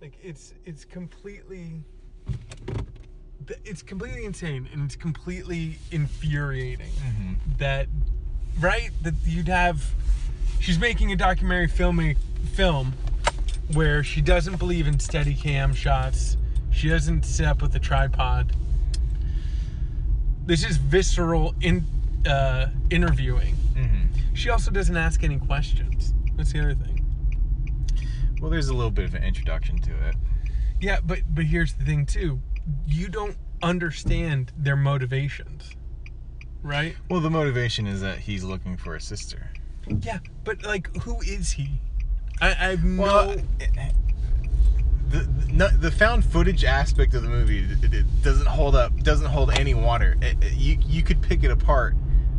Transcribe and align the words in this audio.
Like 0.00 0.18
it's 0.22 0.54
it's 0.64 0.84
completely 0.84 1.82
it's 3.64 3.82
completely 3.82 4.24
insane 4.24 4.68
and 4.72 4.84
it's 4.84 4.96
completely 4.96 5.78
infuriating 5.90 6.90
that 7.56 7.88
right 8.60 8.90
that 9.02 9.14
you'd 9.24 9.48
have 9.48 9.82
she's 10.60 10.78
making 10.78 11.10
a 11.12 11.16
documentary 11.16 11.66
film 11.66 12.14
film 12.52 12.92
where 13.74 14.02
she 14.02 14.20
doesn't 14.20 14.58
believe 14.58 14.86
in 14.86 14.98
steady 14.98 15.34
cam 15.34 15.74
shots. 15.74 16.36
She 16.70 16.88
doesn't 16.88 17.24
sit 17.24 17.46
up 17.46 17.60
with 17.62 17.74
a 17.74 17.78
tripod. 17.78 18.52
This 20.46 20.64
is 20.64 20.76
visceral 20.76 21.54
in 21.60 21.84
uh, 22.26 22.68
interviewing. 22.90 23.56
Mm-hmm. 23.74 24.34
She 24.34 24.48
also 24.48 24.70
doesn't 24.70 24.96
ask 24.96 25.22
any 25.22 25.38
questions. 25.38 26.14
That's 26.36 26.52
the 26.52 26.60
other 26.60 26.74
thing. 26.74 26.97
Well, 28.40 28.50
there's 28.50 28.68
a 28.68 28.74
little 28.74 28.90
bit 28.90 29.04
of 29.04 29.14
an 29.14 29.22
introduction 29.24 29.78
to 29.82 29.90
it. 30.08 30.14
Yeah, 30.80 30.98
but 31.04 31.20
but 31.34 31.44
here's 31.44 31.72
the 31.74 31.84
thing 31.84 32.06
too. 32.06 32.40
You 32.86 33.08
don't 33.08 33.36
understand 33.62 34.52
their 34.56 34.76
motivations. 34.76 35.70
Right? 36.62 36.96
Well, 37.10 37.20
the 37.20 37.30
motivation 37.30 37.86
is 37.86 38.00
that 38.00 38.18
he's 38.18 38.44
looking 38.44 38.76
for 38.76 38.94
a 38.94 39.00
sister. 39.00 39.50
Yeah, 40.02 40.18
but 40.44 40.62
like 40.64 40.94
who 41.02 41.20
is 41.22 41.52
he? 41.52 41.80
I, 42.40 42.48
I 42.50 42.52
have 42.70 42.84
no 42.84 43.02
Well, 43.02 43.36
the, 45.08 45.18
the 45.20 45.52
no- 45.52 45.68
the 45.68 45.90
found 45.90 46.24
footage 46.24 46.62
aspect 46.64 47.14
of 47.14 47.22
the 47.22 47.28
movie 47.28 47.60
it, 47.60 47.92
it 47.94 48.22
doesn't 48.22 48.46
hold 48.46 48.76
up. 48.76 48.96
Doesn't 49.02 49.26
hold 49.26 49.50
any 49.52 49.74
water. 49.74 50.16
It- 50.20 50.36
it- 50.44 50.52
you 50.54 50.78
you 50.86 51.02
could 51.02 51.20
pick 51.22 51.42
it 51.42 51.50
apart 51.50 51.96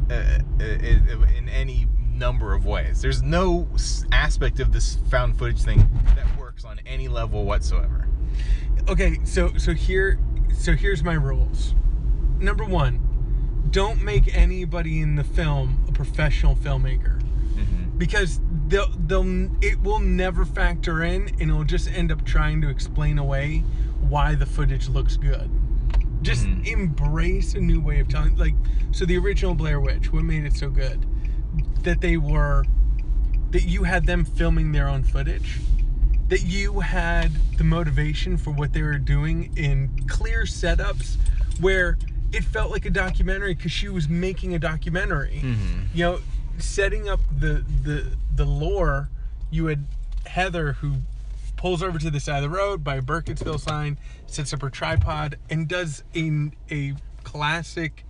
uh, 0.09 0.39
in 0.59 1.49
any 1.49 1.87
number 2.19 2.53
of 2.53 2.65
ways. 2.65 3.01
There's 3.01 3.23
no 3.23 3.67
aspect 4.11 4.59
of 4.59 4.71
this 4.71 4.97
found 5.09 5.37
footage 5.37 5.61
thing 5.61 5.89
that 6.15 6.37
works 6.37 6.65
on 6.65 6.79
any 6.85 7.07
level 7.07 7.45
whatsoever. 7.45 8.07
Okay, 8.87 9.19
so 9.23 9.51
so 9.57 9.73
here 9.73 10.19
so 10.55 10.73
here's 10.73 11.03
my 11.03 11.13
rules. 11.13 11.73
Number 12.39 12.65
1, 12.65 13.67
don't 13.71 14.01
make 14.03 14.35
anybody 14.35 14.99
in 14.99 15.15
the 15.15 15.23
film 15.23 15.83
a 15.87 15.91
professional 15.91 16.55
filmmaker. 16.55 17.15
because 17.97 18.39
they'll 18.69 18.89
they'll 19.07 19.49
it 19.61 19.77
will 19.81 19.99
never 19.99 20.45
factor 20.45 21.03
in 21.03 21.27
and 21.39 21.41
it'll 21.41 21.65
just 21.65 21.89
end 21.91 22.11
up 22.13 22.23
trying 22.23 22.61
to 22.61 22.69
explain 22.69 23.17
away 23.17 23.57
why 23.99 24.35
the 24.35 24.45
footage 24.45 24.87
looks 24.87 25.17
good 25.17 25.49
just 26.21 26.45
Mhm. 26.47 26.65
embrace 26.67 27.55
a 27.55 27.59
new 27.59 27.81
way 27.81 27.99
of 27.99 28.07
telling 28.07 28.37
like 28.37 28.55
so 28.91 29.03
the 29.05 29.17
original 29.17 29.53
blair 29.53 29.81
witch 29.81 30.13
what 30.13 30.23
made 30.23 30.45
it 30.45 30.55
so 30.55 30.69
good 30.69 31.05
that 31.83 32.01
they 32.01 32.17
were 32.17 32.63
that 33.51 33.63
you 33.63 33.83
had 33.83 34.05
them 34.05 34.23
filming 34.25 34.71
their 34.71 34.87
own 34.87 35.03
footage 35.03 35.59
that 36.27 36.43
you 36.43 36.79
had 36.81 37.31
the 37.57 37.63
motivation 37.63 38.37
for 38.37 38.51
what 38.51 38.71
they 38.73 38.83
were 38.83 38.99
doing 38.99 39.51
in 39.57 39.89
clear 40.07 40.43
setups 40.43 41.17
where 41.59 41.97
it 42.31 42.43
felt 42.43 42.69
like 42.71 42.85
a 42.85 42.89
documentary 42.91 43.55
because 43.55 43.71
she 43.71 43.89
was 43.89 44.07
making 44.07 44.53
a 44.53 44.59
documentary 44.59 45.41
Mhm. 45.43 45.87
you 45.93 46.03
know 46.03 46.19
setting 46.59 47.09
up 47.09 47.19
the 47.39 47.63
the 47.83 48.11
the 48.35 48.45
lore 48.45 49.09
you 49.49 49.65
had 49.67 49.85
heather 50.27 50.73
who 50.73 50.97
pulls 51.57 51.81
over 51.81 51.97
to 51.97 52.11
the 52.11 52.19
side 52.19 52.37
of 52.37 52.43
the 52.43 52.55
road 52.55 52.83
by 52.83 52.95
a 52.95 53.01
burkittsville 53.01 53.59
sign 53.59 53.97
sets 54.27 54.53
up 54.53 54.61
her 54.61 54.69
tripod 54.69 55.37
and 55.49 55.67
does 55.67 56.03
a, 56.15 56.51
a 56.69 56.93
classic 57.23 58.05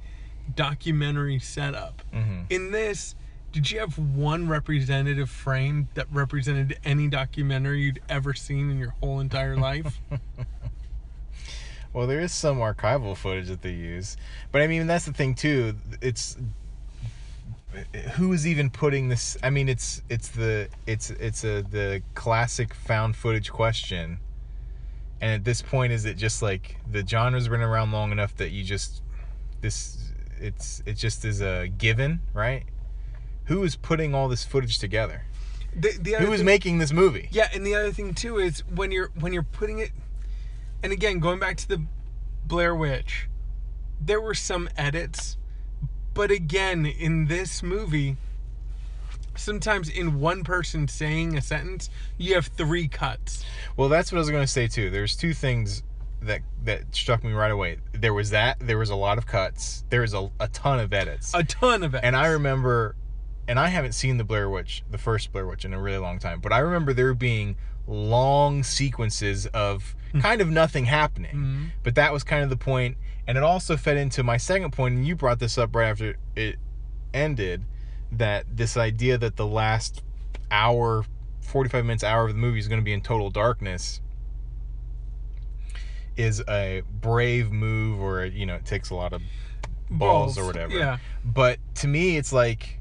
documentary 0.56 1.40
setup 1.40 2.02
Mhm. 2.14 2.46
in 2.50 2.72
this 2.72 3.16
did 3.52 3.72
you 3.72 3.80
have 3.80 3.98
one 3.98 4.48
representative 4.48 5.30
frame 5.30 5.88
that 5.96 6.08
represented 6.12 6.78
any 6.84 7.08
documentary 7.08 7.82
you'd 7.82 8.02
ever 8.10 8.34
seen 8.34 8.70
in 8.70 8.78
your 8.78 8.96
whole 9.02 9.20
entire 9.20 9.56
life 9.56 10.00
Well, 11.92 12.06
there 12.06 12.20
is 12.20 12.32
some 12.32 12.60
archival 12.60 13.18
footage 13.18 13.48
that 13.48 13.64
they 13.64 13.72
use, 13.72 14.16
but 14.52 14.62
I 14.62 14.68
mean 14.68 14.86
that's 14.86 15.06
the 15.06 15.14
thing 15.14 15.34
too. 15.34 15.76
It's 16.02 16.38
who 18.14 18.32
is 18.34 18.48
even 18.48 18.70
putting 18.70 19.10
this? 19.10 19.38
I 19.42 19.50
mean, 19.50 19.68
it's 19.68 20.02
it's 20.08 20.30
the 20.30 20.70
it's 20.86 21.10
it's 21.10 21.44
a 21.44 21.64
the 21.64 22.02
classic 22.14 22.74
found 22.74 23.16
footage 23.16 23.52
question. 23.52 24.20
And 25.22 25.32
at 25.32 25.44
this 25.44 25.62
point, 25.62 25.92
is 25.92 26.06
it 26.06 26.16
just 26.16 26.42
like 26.42 26.78
the 26.90 27.06
genre's 27.06 27.48
been 27.48 27.62
around 27.62 27.92
long 27.92 28.12
enough 28.12 28.36
that 28.38 28.52
you 28.52 28.64
just 28.64 29.02
this 29.62 30.12
it's 30.40 30.84
it 30.86 30.94
just 30.94 31.26
is 31.26 31.42
a 31.42 31.68
given, 31.68 32.20
right? 32.34 32.64
Who 33.50 33.64
is 33.64 33.76
putting 33.76 34.16
all 34.16 34.28
this 34.30 34.46
footage 34.46 34.80
together? 34.80 35.24
the, 35.76 35.92
the 36.02 36.14
Who 36.16 36.32
is 36.32 36.40
thing- 36.40 36.46
making 36.46 36.78
this 36.80 36.92
movie? 36.92 37.28
Yeah, 37.32 37.48
and 37.54 37.66
the 37.66 37.76
other 37.76 37.92
thing 37.92 38.14
too 38.16 38.38
is 38.40 38.62
when 38.74 38.92
you're 38.92 39.12
when 39.20 39.34
you're 39.34 39.44
putting 39.44 39.78
it, 39.80 39.92
and 40.82 40.92
again 40.94 41.20
going 41.20 41.40
back 41.40 41.58
to 41.58 41.68
the 41.68 41.84
Blair 42.46 42.74
Witch, 42.74 43.28
there 44.02 44.20
were 44.22 44.34
some 44.34 44.70
edits, 44.78 45.38
but 46.14 46.32
again 46.32 46.86
in 46.88 47.28
this 47.28 47.62
movie, 47.62 48.18
sometimes 49.36 49.90
in 49.90 50.20
one 50.20 50.44
person 50.44 50.88
saying 50.88 51.38
a 51.38 51.42
sentence, 51.42 51.90
you 52.18 52.36
have 52.36 52.48
three 52.48 52.88
cuts. 52.88 53.46
Well, 53.78 53.90
that's 53.90 54.12
what 54.12 54.18
I 54.18 54.20
was 54.22 54.30
going 54.30 54.44
to 54.44 54.48
say 54.48 54.68
too. 54.68 54.90
There's 54.90 55.16
two 55.16 55.34
things 55.34 55.84
that 56.22 56.42
that 56.66 56.94
struck 56.96 57.24
me 57.24 57.32
right 57.32 57.52
away. 57.52 57.78
There 57.94 58.14
was 58.14 58.32
that. 58.32 58.58
There 58.60 58.78
was 58.78 58.90
a 58.90 58.96
lot 58.96 59.18
of 59.18 59.26
cuts. 59.26 59.84
There 59.90 60.02
was 60.02 60.14
a, 60.14 60.30
a 60.40 60.48
ton 60.50 60.80
of 60.80 60.92
edits. 60.94 61.34
A 61.34 61.44
ton 61.44 61.84
of 61.84 61.96
it. 61.96 62.02
and 62.04 62.16
I 62.16 62.28
remember, 62.28 62.96
and 63.50 63.60
I 63.60 63.68
haven't 63.68 63.94
seen 63.94 64.18
the 64.18 64.24
Blair 64.24 64.48
Witch, 64.50 64.84
the 64.92 65.00
first 65.00 65.32
Blair 65.34 65.48
Witch, 65.48 65.66
in 65.66 65.74
a 65.74 65.82
really 65.82 65.98
long 65.98 66.20
time. 66.20 66.40
But 66.40 66.54
I 66.54 66.60
remember 66.60 66.94
there 66.94 67.16
being 67.16 67.58
long 67.88 68.62
sequences 68.62 69.48
of 69.48 69.96
kind 70.22 70.40
of 70.40 70.50
nothing 70.50 70.86
happening. 70.86 71.36
Mhm. 71.36 71.72
But 71.82 71.96
that 71.96 72.14
was 72.14 72.24
kind 72.24 72.44
of 72.44 72.52
the 72.52 72.58
point, 72.58 72.98
and 73.28 73.40
it 73.40 73.44
also 73.44 73.76
fed 73.76 73.98
into 73.98 74.24
my 74.24 74.38
second 74.38 74.72
point. 74.72 74.96
And 74.96 75.08
you 75.08 75.16
brought 75.16 75.40
this 75.40 75.58
up 75.58 75.76
right 75.76 75.90
after 75.90 76.16
it 76.36 76.58
ended, 77.12 77.66
that 78.12 78.46
this 78.56 78.78
idea 78.78 79.18
that 79.18 79.36
the 79.36 79.48
last 79.48 80.04
hour, 80.52 81.06
forty-five 81.42 81.84
minutes, 81.84 82.04
hour 82.04 82.26
of 82.26 82.34
the 82.34 82.40
movie 82.40 82.60
is 82.60 82.68
going 82.68 82.80
to 82.80 82.86
be 82.86 82.94
in 82.94 83.02
total 83.02 83.32
darkness 83.32 84.00
is 86.16 86.44
a 86.48 86.84
brave 87.02 87.52
move, 87.52 88.00
or 88.00 88.26
you 88.26 88.46
know, 88.46 88.56
it 88.56 88.66
takes 88.66 88.92
a 88.92 88.96
lot 88.96 89.14
of 89.14 89.24
balls, 89.90 90.38
or 90.38 90.46
whatever. 90.46 90.78
Yeah. 90.78 90.98
But 91.26 91.58
to 91.76 91.88
me, 91.88 92.18
it's 92.18 92.32
like 92.32 92.79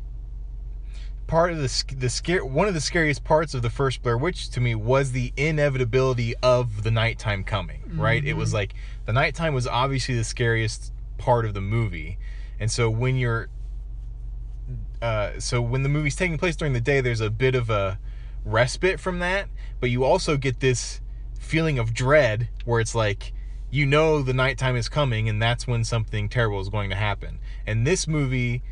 part 1.28 1.52
of 1.52 1.58
the 1.58 1.84
the 1.96 2.10
scare. 2.10 2.44
One 2.44 2.66
of 2.66 2.74
the 2.74 2.80
scariest 2.80 3.22
parts 3.22 3.54
of 3.54 3.62
the 3.62 3.70
first 3.70 4.02
Blair 4.02 4.18
Witch 4.18 4.50
to 4.50 4.60
me 4.60 4.74
was 4.74 5.12
the 5.12 5.32
inevitability 5.36 6.34
of 6.42 6.82
the 6.82 6.90
nighttime 6.90 7.44
coming. 7.44 7.82
Right? 7.94 8.24
It 8.24 8.34
was 8.34 8.52
like 8.52 8.74
the 9.06 9.12
nighttime 9.12 9.54
was 9.54 9.68
obviously 9.68 10.16
the 10.16 10.24
scariest 10.24 10.92
part 11.18 11.44
of 11.44 11.54
the 11.54 11.60
movie, 11.60 12.18
and 12.58 12.68
so 12.68 12.90
when 12.90 13.14
you're 13.14 13.48
uh, 15.00 15.38
so 15.38 15.62
when 15.62 15.84
the 15.84 15.88
movie's 15.88 16.16
taking 16.16 16.38
place 16.38 16.56
during 16.56 16.72
the 16.74 16.80
day, 16.80 17.00
there's 17.00 17.20
a 17.20 17.30
bit 17.30 17.54
of 17.54 17.70
a 17.70 17.98
respite 18.44 18.98
from 18.98 19.20
that, 19.20 19.48
but 19.80 19.90
you 19.90 20.04
also 20.04 20.36
get 20.36 20.58
this 20.58 21.00
feeling 21.38 21.78
of 21.78 21.94
dread 21.94 22.48
where 22.64 22.80
it's 22.80 22.94
like 22.94 23.32
you 23.70 23.84
know 23.84 24.22
the 24.22 24.32
nighttime 24.32 24.76
is 24.76 24.88
coming 24.88 25.28
and 25.28 25.40
that's 25.40 25.66
when 25.66 25.84
something 25.84 26.28
terrible 26.28 26.60
is 26.60 26.68
going 26.68 26.90
to 26.90 26.96
happen. 26.96 27.38
And 27.66 27.86
this 27.86 28.08
movie, 28.08 28.62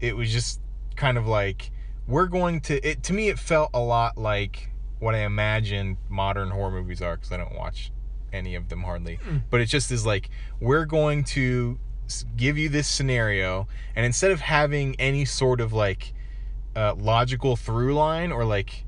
it 0.00 0.16
was 0.16 0.32
just 0.32 0.60
kind 0.94 1.18
of 1.18 1.26
like 1.26 1.70
we're 2.06 2.26
going 2.26 2.60
to. 2.62 2.88
It 2.88 3.02
to 3.04 3.12
me, 3.12 3.28
it 3.28 3.38
felt 3.38 3.70
a 3.74 3.80
lot 3.80 4.16
like 4.16 4.70
what 4.98 5.14
I 5.14 5.18
imagine 5.24 5.98
modern 6.08 6.50
horror 6.50 6.70
movies 6.70 7.02
are 7.02 7.16
because 7.16 7.32
I 7.32 7.36
don't 7.36 7.54
watch 7.54 7.90
any 8.32 8.54
of 8.54 8.68
them 8.68 8.82
hardly. 8.82 9.18
But 9.50 9.60
it 9.60 9.66
just 9.66 9.90
is 9.90 10.06
like 10.06 10.30
we're 10.60 10.84
going 10.86 11.24
to 11.24 11.78
give 12.36 12.56
you 12.56 12.68
this 12.68 12.86
scenario, 12.86 13.66
and 13.94 14.06
instead 14.06 14.30
of 14.30 14.40
having 14.40 14.94
any 14.98 15.24
sort 15.24 15.60
of 15.60 15.72
like 15.72 16.12
uh, 16.74 16.94
logical 16.94 17.56
through 17.56 17.94
line 17.94 18.30
or 18.32 18.44
like 18.44 18.84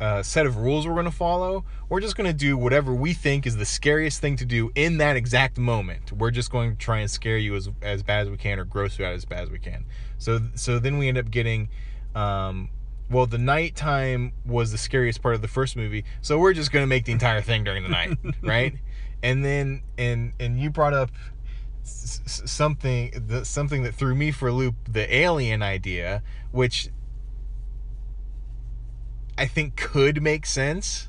uh, 0.00 0.22
set 0.22 0.46
of 0.46 0.56
rules 0.56 0.86
we're 0.86 0.94
going 0.94 1.04
to 1.04 1.10
follow, 1.10 1.64
we're 1.88 2.00
just 2.00 2.16
going 2.16 2.26
to 2.26 2.36
do 2.36 2.56
whatever 2.56 2.92
we 2.94 3.12
think 3.12 3.46
is 3.46 3.56
the 3.56 3.64
scariest 3.64 4.20
thing 4.20 4.36
to 4.36 4.44
do 4.44 4.70
in 4.74 4.98
that 4.98 5.16
exact 5.16 5.58
moment. 5.58 6.12
We're 6.12 6.30
just 6.30 6.50
going 6.50 6.72
to 6.72 6.76
try 6.76 6.98
and 6.98 7.10
scare 7.10 7.38
you 7.38 7.54
as 7.54 7.68
as 7.82 8.02
bad 8.02 8.22
as 8.22 8.30
we 8.30 8.36
can 8.36 8.58
or 8.58 8.64
gross 8.64 8.98
you 8.98 9.04
out 9.04 9.12
as 9.12 9.24
bad 9.24 9.44
as 9.44 9.50
we 9.50 9.58
can. 9.58 9.84
So 10.18 10.40
so 10.54 10.78
then 10.78 10.98
we 10.98 11.08
end 11.08 11.18
up 11.18 11.30
getting. 11.30 11.68
Um, 12.14 12.68
well, 13.10 13.26
the 13.26 13.38
nighttime 13.38 14.32
was 14.46 14.72
the 14.72 14.78
scariest 14.78 15.20
part 15.22 15.34
of 15.34 15.42
the 15.42 15.48
first 15.48 15.76
movie, 15.76 16.04
so 16.22 16.38
we're 16.38 16.54
just 16.54 16.72
gonna 16.72 16.86
make 16.86 17.04
the 17.04 17.12
entire 17.12 17.40
thing 17.42 17.64
during 17.64 17.82
the 17.82 17.88
night, 17.88 18.16
right? 18.42 18.74
And 19.22 19.44
then, 19.44 19.82
and 19.98 20.32
and 20.40 20.58
you 20.60 20.70
brought 20.70 20.94
up 20.94 21.10
s- 21.82 22.20
something, 22.46 23.24
the, 23.26 23.44
something 23.44 23.82
that 23.82 23.94
threw 23.94 24.14
me 24.14 24.30
for 24.30 24.48
a 24.48 24.52
loop, 24.52 24.74
the 24.90 25.12
alien 25.14 25.62
idea, 25.62 26.22
which 26.52 26.88
I 29.36 29.46
think 29.46 29.76
could 29.76 30.22
make 30.22 30.46
sense, 30.46 31.08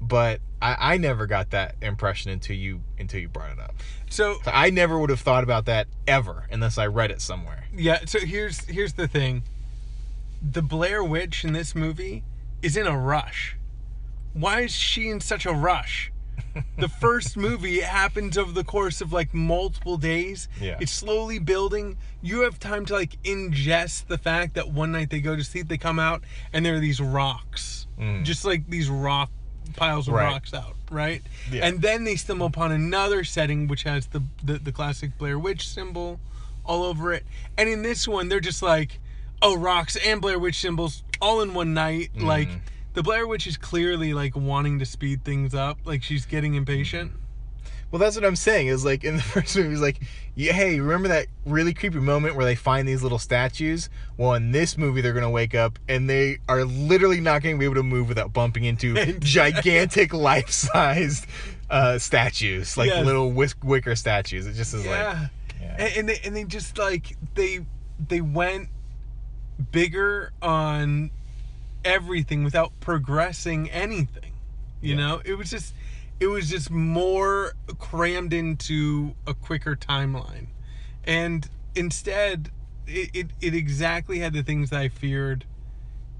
but 0.00 0.40
I, 0.62 0.94
I 0.94 0.96
never 0.96 1.26
got 1.26 1.50
that 1.50 1.74
impression 1.82 2.30
until 2.30 2.56
you 2.56 2.82
until 2.98 3.20
you 3.20 3.28
brought 3.28 3.50
it 3.52 3.58
up. 3.58 3.74
So 4.08 4.38
So 4.44 4.50
I 4.52 4.70
never 4.70 4.98
would 4.98 5.10
have 5.10 5.20
thought 5.20 5.42
about 5.44 5.64
that 5.66 5.88
ever 6.06 6.46
unless 6.50 6.78
I 6.78 6.86
read 6.86 7.10
it 7.10 7.20
somewhere. 7.20 7.64
yeah, 7.74 8.00
so 8.06 8.20
here's 8.20 8.64
here's 8.66 8.92
the 8.94 9.08
thing. 9.08 9.42
The 10.42 10.62
Blair 10.62 11.02
Witch 11.02 11.44
in 11.44 11.52
this 11.52 11.74
movie 11.74 12.22
is 12.62 12.76
in 12.76 12.86
a 12.86 12.96
rush. 12.96 13.56
Why 14.34 14.60
is 14.62 14.72
she 14.72 15.08
in 15.08 15.20
such 15.20 15.46
a 15.46 15.52
rush? 15.52 16.12
the 16.78 16.88
first 17.00 17.36
movie 17.36 17.80
happens 17.80 18.38
over 18.38 18.52
the 18.52 18.64
course 18.64 19.00
of 19.00 19.12
like 19.12 19.34
multiple 19.34 19.96
days. 19.96 20.48
Yeah. 20.60 20.76
It's 20.80 20.92
slowly 20.92 21.38
building. 21.38 21.96
You 22.22 22.42
have 22.42 22.58
time 22.58 22.84
to 22.86 22.94
like 22.94 23.20
ingest 23.24 24.06
the 24.06 24.18
fact 24.18 24.54
that 24.54 24.70
one 24.70 24.92
night 24.92 25.10
they 25.10 25.20
go 25.20 25.34
to 25.36 25.42
sleep, 25.44 25.68
they 25.68 25.78
come 25.78 25.98
out, 25.98 26.22
and 26.52 26.64
there 26.64 26.76
are 26.76 26.80
these 26.80 27.00
rocks. 27.00 27.86
Mm. 27.98 28.24
Just 28.24 28.44
like 28.44 28.68
these 28.68 28.88
rock 28.88 29.30
piles 29.76 30.08
of 30.08 30.14
Right. 30.14 30.24
rocks 30.24 30.54
out, 30.54 30.76
right? 30.90 31.22
Yeah. 31.50 31.66
And 31.66 31.82
then 31.82 32.04
they 32.04 32.16
stumble 32.16 32.46
upon 32.46 32.72
another 32.72 33.24
setting 33.24 33.66
which 33.68 33.82
has 33.82 34.06
the, 34.06 34.22
the 34.42 34.58
the 34.58 34.72
classic 34.72 35.18
Blair 35.18 35.38
Witch 35.38 35.68
symbol 35.68 36.20
all 36.64 36.84
over 36.84 37.12
it. 37.12 37.24
And 37.56 37.68
in 37.68 37.82
this 37.82 38.06
one, 38.06 38.28
they're 38.28 38.40
just 38.40 38.62
like, 38.62 39.00
oh, 39.42 39.56
rocks 39.56 39.96
and 39.96 40.20
Blair 40.20 40.38
Witch 40.38 40.56
symbols 40.58 41.02
all 41.20 41.40
in 41.42 41.54
one 41.54 41.74
night. 41.74 42.10
Like 42.16 42.48
Mhm. 42.48 42.60
the 42.94 43.02
Blair 43.02 43.26
Witch 43.26 43.46
is 43.46 43.56
clearly 43.56 44.14
like 44.14 44.36
wanting 44.36 44.78
to 44.80 44.86
speed 44.86 45.24
things 45.24 45.54
up. 45.54 45.78
Like 45.84 46.02
she's 46.02 46.26
getting 46.26 46.54
impatient. 46.54 47.12
Well, 47.90 47.98
that's 47.98 48.16
what 48.16 48.24
I'm 48.26 48.36
saying. 48.36 48.66
Is 48.66 48.84
like 48.84 49.02
in 49.02 49.16
the 49.16 49.22
first 49.34 49.56
movie, 49.56 49.72
it's 49.72 49.80
like, 49.80 50.02
yeah, 50.34 50.52
hey, 50.52 50.78
remember 50.78 51.08
that 51.08 51.26
really 51.46 51.72
creepy 51.72 51.98
moment 52.00 52.36
where 52.36 52.44
they 52.44 52.54
find 52.54 52.86
these 52.86 53.02
little 53.02 53.18
statues? 53.18 53.88
Well, 54.18 54.34
in 54.34 54.50
this 54.52 54.76
movie, 54.76 55.00
they're 55.00 55.14
gonna 55.14 55.30
wake 55.30 55.54
up 55.54 55.78
and 55.88 56.08
they 56.08 56.38
are 56.50 56.64
literally 56.66 57.20
not 57.20 57.42
gonna 57.42 57.56
be 57.56 57.64
able 57.64 57.76
to 57.76 57.82
move 57.82 58.08
without 58.08 58.32
bumping 58.34 58.64
into 58.64 58.94
gigantic, 59.20 60.12
life-sized 60.12 61.26
uh, 61.70 61.98
statues, 61.98 62.76
like 62.76 62.88
Yes. 62.88 63.06
little 63.06 63.30
whisk- 63.32 63.64
wicker 63.64 63.96
statues. 63.96 64.46
It 64.46 64.52
just 64.54 64.74
is 64.74 64.84
like, 64.84 64.94
yeah. 64.96 65.28
yeah. 65.60 65.76
And, 65.78 65.96
and 65.96 66.08
they 66.10 66.20
and 66.24 66.36
they 66.36 66.44
just 66.44 66.76
like 66.78 67.16
they 67.34 67.60
they 68.08 68.20
went 68.20 68.68
bigger 69.72 70.32
on 70.42 71.10
everything 71.84 72.44
without 72.44 72.72
progressing 72.80 73.70
anything. 73.70 74.32
You 74.80 74.90
Yeah. 74.94 74.96
know, 74.96 75.22
it 75.24 75.34
was 75.34 75.50
just 75.50 75.74
it 76.20 76.26
was 76.26 76.50
just 76.50 76.68
more 76.70 77.52
crammed 77.78 78.32
into 78.32 79.14
a 79.26 79.34
quicker 79.34 79.76
timeline. 79.76 80.46
And 81.04 81.48
instead 81.76 82.50
it, 82.86 83.10
it, 83.14 83.26
it 83.40 83.54
exactly 83.54 84.18
had 84.18 84.32
the 84.32 84.42
things 84.42 84.70
that 84.70 84.80
I 84.80 84.88
feared 84.88 85.44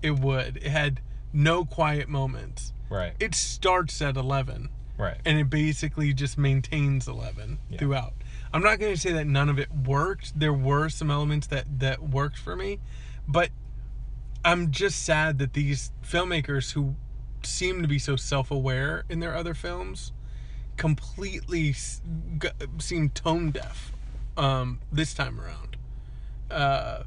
it 0.02 0.18
would. 0.20 0.58
It 0.58 0.68
had 0.70 1.00
no 1.32 1.64
quiet 1.64 2.08
moments. 2.08 2.72
right, 2.90 3.14
It 3.18 3.34
starts 3.34 4.00
at 4.02 4.16
eleven 4.16 4.68
right, 4.96 5.18
and 5.24 5.38
it 5.38 5.50
basically 5.50 6.12
just 6.14 6.38
maintains 6.38 7.06
11 7.08 7.58
Yeah. 7.70 7.78
throughout 7.78 8.14
i'm 8.52 8.62
not 8.62 8.78
going 8.78 8.94
to 8.94 9.00
say 9.00 9.12
that 9.12 9.26
none 9.26 9.48
of 9.50 9.58
it 9.58 9.68
worked 9.70 10.38
there 10.38 10.52
were 10.54 10.88
some 10.88 11.10
elements 11.10 11.46
that 11.48 11.66
that 11.80 12.02
worked 12.02 12.38
for 12.38 12.56
me 12.56 12.78
but 13.28 13.50
i'm 14.44 14.70
just 14.70 15.04
sad 15.04 15.38
that 15.38 15.52
these 15.52 15.92
filmmakers 16.02 16.72
who 16.72 16.94
seem 17.42 17.82
to 17.82 17.88
be 17.88 17.98
so 17.98 18.16
self-aware 18.16 19.04
in 19.08 19.20
their 19.20 19.36
other 19.36 19.54
films 19.54 20.12
completely 20.76 21.72
seem 22.78 23.10
tone 23.10 23.50
deaf 23.50 23.92
um, 24.36 24.78
this 24.92 25.12
time 25.12 25.40
around 25.40 25.76
uh, 26.50 27.02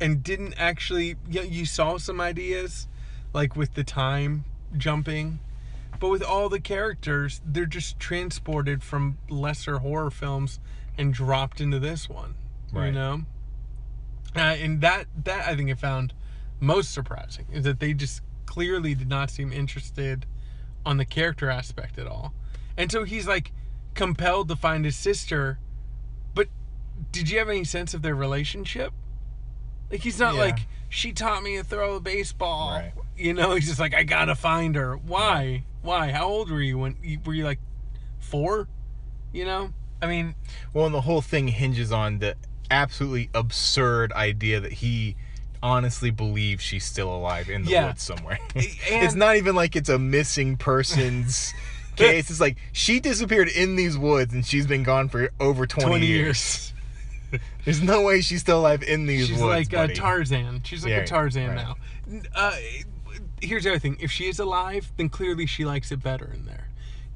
and 0.00 0.22
didn't 0.22 0.54
actually 0.58 1.16
you, 1.28 1.42
you 1.42 1.64
saw 1.64 1.96
some 1.96 2.20
ideas 2.20 2.86
like 3.32 3.56
with 3.56 3.74
the 3.74 3.84
time 3.84 4.44
jumping 4.76 5.38
but 5.98 6.08
with 6.08 6.22
all 6.22 6.48
the 6.48 6.60
characters 6.60 7.40
they're 7.44 7.64
just 7.64 7.98
transported 7.98 8.82
from 8.82 9.16
lesser 9.30 9.78
horror 9.78 10.10
films 10.10 10.60
and 10.98 11.14
dropped 11.14 11.60
into 11.60 11.78
this 11.78 12.08
one 12.08 12.34
right. 12.72 12.86
you 12.86 12.92
know 12.92 13.22
uh, 14.38 14.54
and 14.64 14.80
that 14.80 15.06
that 15.24 15.46
i 15.48 15.54
think 15.56 15.70
i 15.70 15.74
found 15.74 16.12
most 16.60 16.92
surprising 16.92 17.46
is 17.52 17.64
that 17.64 17.80
they 17.80 17.92
just 17.92 18.22
clearly 18.46 18.94
did 18.94 19.08
not 19.08 19.30
seem 19.30 19.52
interested 19.52 20.24
on 20.86 20.96
the 20.96 21.04
character 21.04 21.50
aspect 21.50 21.98
at 21.98 22.06
all. 22.06 22.32
And 22.76 22.90
so 22.90 23.04
he's 23.04 23.26
like 23.26 23.52
compelled 23.94 24.48
to 24.48 24.56
find 24.56 24.84
his 24.84 24.96
sister 24.96 25.58
but 26.34 26.46
did 27.12 27.28
you 27.30 27.38
have 27.38 27.48
any 27.48 27.64
sense 27.64 27.92
of 27.92 28.00
their 28.02 28.14
relationship? 28.14 28.92
Like 29.90 30.00
he's 30.02 30.18
not 30.18 30.34
Yeah. 30.34 30.40
like 30.40 30.58
she 30.88 31.12
taught 31.12 31.42
me 31.42 31.56
to 31.56 31.64
throw 31.64 31.96
a 31.96 32.00
baseball. 32.00 32.70
Right. 32.70 32.92
you 33.18 33.34
know 33.34 33.54
he's 33.54 33.66
just 33.66 33.80
like 33.80 33.94
i 33.94 34.02
gotta 34.02 34.34
find 34.34 34.76
her. 34.76 34.96
Why? 34.96 35.64
Why? 35.82 36.10
How 36.12 36.26
old 36.26 36.50
were 36.50 36.62
you 36.62 36.78
when 36.78 36.96
you, 37.02 37.18
were 37.24 37.34
you 37.34 37.44
like 37.44 37.60
four? 38.18 38.68
You 39.32 39.44
know? 39.44 39.72
I 40.00 40.06
mean 40.06 40.34
Well, 40.72 40.86
and 40.86 40.94
the 40.94 41.02
whole 41.02 41.20
thing 41.22 41.48
hinges 41.48 41.92
on 41.92 42.18
the 42.20 42.36
absolutely 42.70 43.30
absurd 43.34 44.12
idea 44.12 44.60
that 44.60 44.72
he 44.74 45.16
honestly 45.62 46.10
believes 46.10 46.62
she's 46.62 46.84
still 46.84 47.14
alive 47.14 47.48
in 47.48 47.64
the 47.64 47.70
Yeah. 47.70 47.86
woods 47.88 48.02
somewhere. 48.02 48.38
It's 48.54 49.14
not 49.14 49.36
even 49.36 49.54
like 49.56 49.74
it's 49.76 49.88
a 49.88 49.98
missing 49.98 50.56
persons 50.56 51.52
case. 51.96 52.30
It's 52.30 52.40
like 52.40 52.56
she 52.72 53.00
disappeared 53.00 53.48
in 53.48 53.76
these 53.76 53.96
woods 53.98 54.34
and 54.34 54.44
she's 54.44 54.66
been 54.66 54.82
gone 54.82 55.08
for 55.08 55.30
over 55.40 55.66
20, 55.66 55.88
20 55.88 56.06
years. 56.06 56.72
years 57.32 57.42
There's 57.64 57.82
no 57.82 58.02
way 58.02 58.20
she's 58.20 58.40
still 58.42 58.60
alive 58.60 58.82
in 58.84 59.06
these 59.06 59.26
she's 59.28 59.40
woods. 59.40 59.58
She's 59.58 59.72
like 59.72 59.88
buddy. 59.88 59.94
tarzan 59.94 60.60
she's 60.62 60.84
like 60.84 60.90
Yeah, 60.90 60.98
a 60.98 61.06
tarzan 61.06 61.48
right. 61.48 61.56
now 61.56 61.76
uh, 62.34 62.54
here's 63.40 63.64
the 63.64 63.70
other 63.70 63.78
thing 63.80 63.96
if 63.98 64.12
she 64.12 64.28
is 64.28 64.38
alive 64.38 64.92
then 64.96 65.08
clearly 65.08 65.46
she 65.46 65.64
likes 65.64 65.90
it 65.90 66.02
better 66.02 66.30
in 66.32 66.46
there 66.46 66.65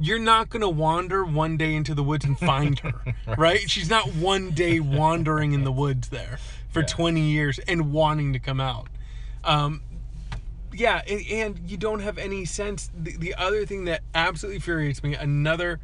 you're 0.03 0.19
not 0.19 0.49
going 0.49 0.63
to 0.63 0.69
wander 0.69 1.23
one 1.25 1.57
day 1.59 1.75
into 1.75 1.95
the 1.95 2.03
woods 2.03 2.25
and 2.25 2.39
find 2.39 2.79
her 2.81 2.95
right. 3.37 3.69
she's 3.71 3.91
not 3.91 4.07
one 4.15 4.51
day 4.53 4.81
wandering 4.81 5.53
in 5.53 5.63
the 5.65 5.71
woods 5.73 6.09
there 6.09 6.39
for 6.71 6.81
Yeah. 6.81 6.87
20 6.87 7.21
years 7.21 7.59
and 7.61 7.93
wanting 7.93 8.33
to 8.33 8.39
come 8.39 8.61
out 8.61 8.89
um, 9.45 9.83
yeah 10.73 11.03
and, 11.09 11.21
and 11.31 11.71
you 11.71 11.77
don't 11.77 12.01
have 12.01 12.17
any 12.19 12.45
sense 12.45 12.91
the, 12.99 13.17
the 13.17 13.35
other 13.35 13.67
thing 13.67 13.85
that 13.85 14.01
absolutely 14.15 14.57
infuriates 14.57 15.03
me 15.03 15.15
another 15.15 15.81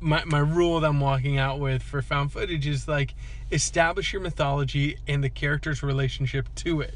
my, 0.00 0.22
my 0.24 0.38
rule 0.38 0.78
that 0.80 0.88
i'm 0.88 1.00
walking 1.00 1.38
out 1.38 1.58
with 1.58 1.82
for 1.82 2.02
found 2.02 2.30
footage 2.32 2.66
is 2.66 2.86
like 2.86 3.14
establish 3.50 4.12
your 4.12 4.20
mythology 4.22 4.96
and 5.08 5.24
the 5.24 5.30
character's 5.30 5.82
relationship 5.82 6.48
to 6.54 6.80
it 6.80 6.94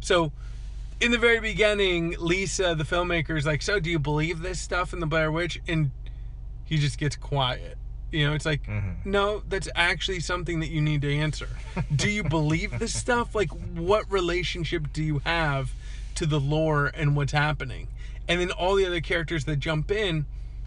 so 0.00 0.30
in 1.04 1.10
the 1.12 1.18
very 1.18 1.40
beginning 1.40 2.14
lisa 2.18 2.74
the 2.74 2.84
filmmaker 2.84 3.36
is 3.36 3.44
like 3.46 3.62
so 3.62 3.78
do 3.78 3.90
you 3.90 3.98
believe 3.98 4.40
this 4.40 4.58
stuff 4.60 4.92
in 4.92 5.00
the 5.00 5.06
blair 5.06 5.30
witch? 5.30 5.60
And 5.68 5.90
he 6.64 6.78
just 6.78 6.98
gets 6.98 7.14
quiet. 7.16 7.76
You 8.10 8.28
know 8.28 8.34
it's 8.34 8.46
like 8.46 8.62
Mhm. 8.66 9.04
no 9.04 9.42
that's 9.48 9.68
actually 9.74 10.20
something 10.20 10.60
that 10.60 10.68
you 10.70 10.80
need 10.80 11.02
to 11.02 11.14
answer. 11.14 11.48
Do 11.94 12.08
you 12.10 12.22
believe 12.24 12.78
this 12.78 12.94
stuff? 12.98 13.34
Like 13.34 13.50
what 13.50 14.10
relationship 14.10 14.92
do 14.92 15.02
you 15.02 15.18
have 15.24 15.72
to 16.14 16.26
the 16.26 16.38
lore 16.40 16.90
and 16.94 17.16
what's 17.16 17.32
happening? 17.32 17.88
And 18.28 18.40
then 18.40 18.50
all 18.52 18.76
the 18.76 18.86
other 18.86 19.00
characters 19.00 19.44
that 19.46 19.56
jump 19.56 19.90
in 19.90 20.26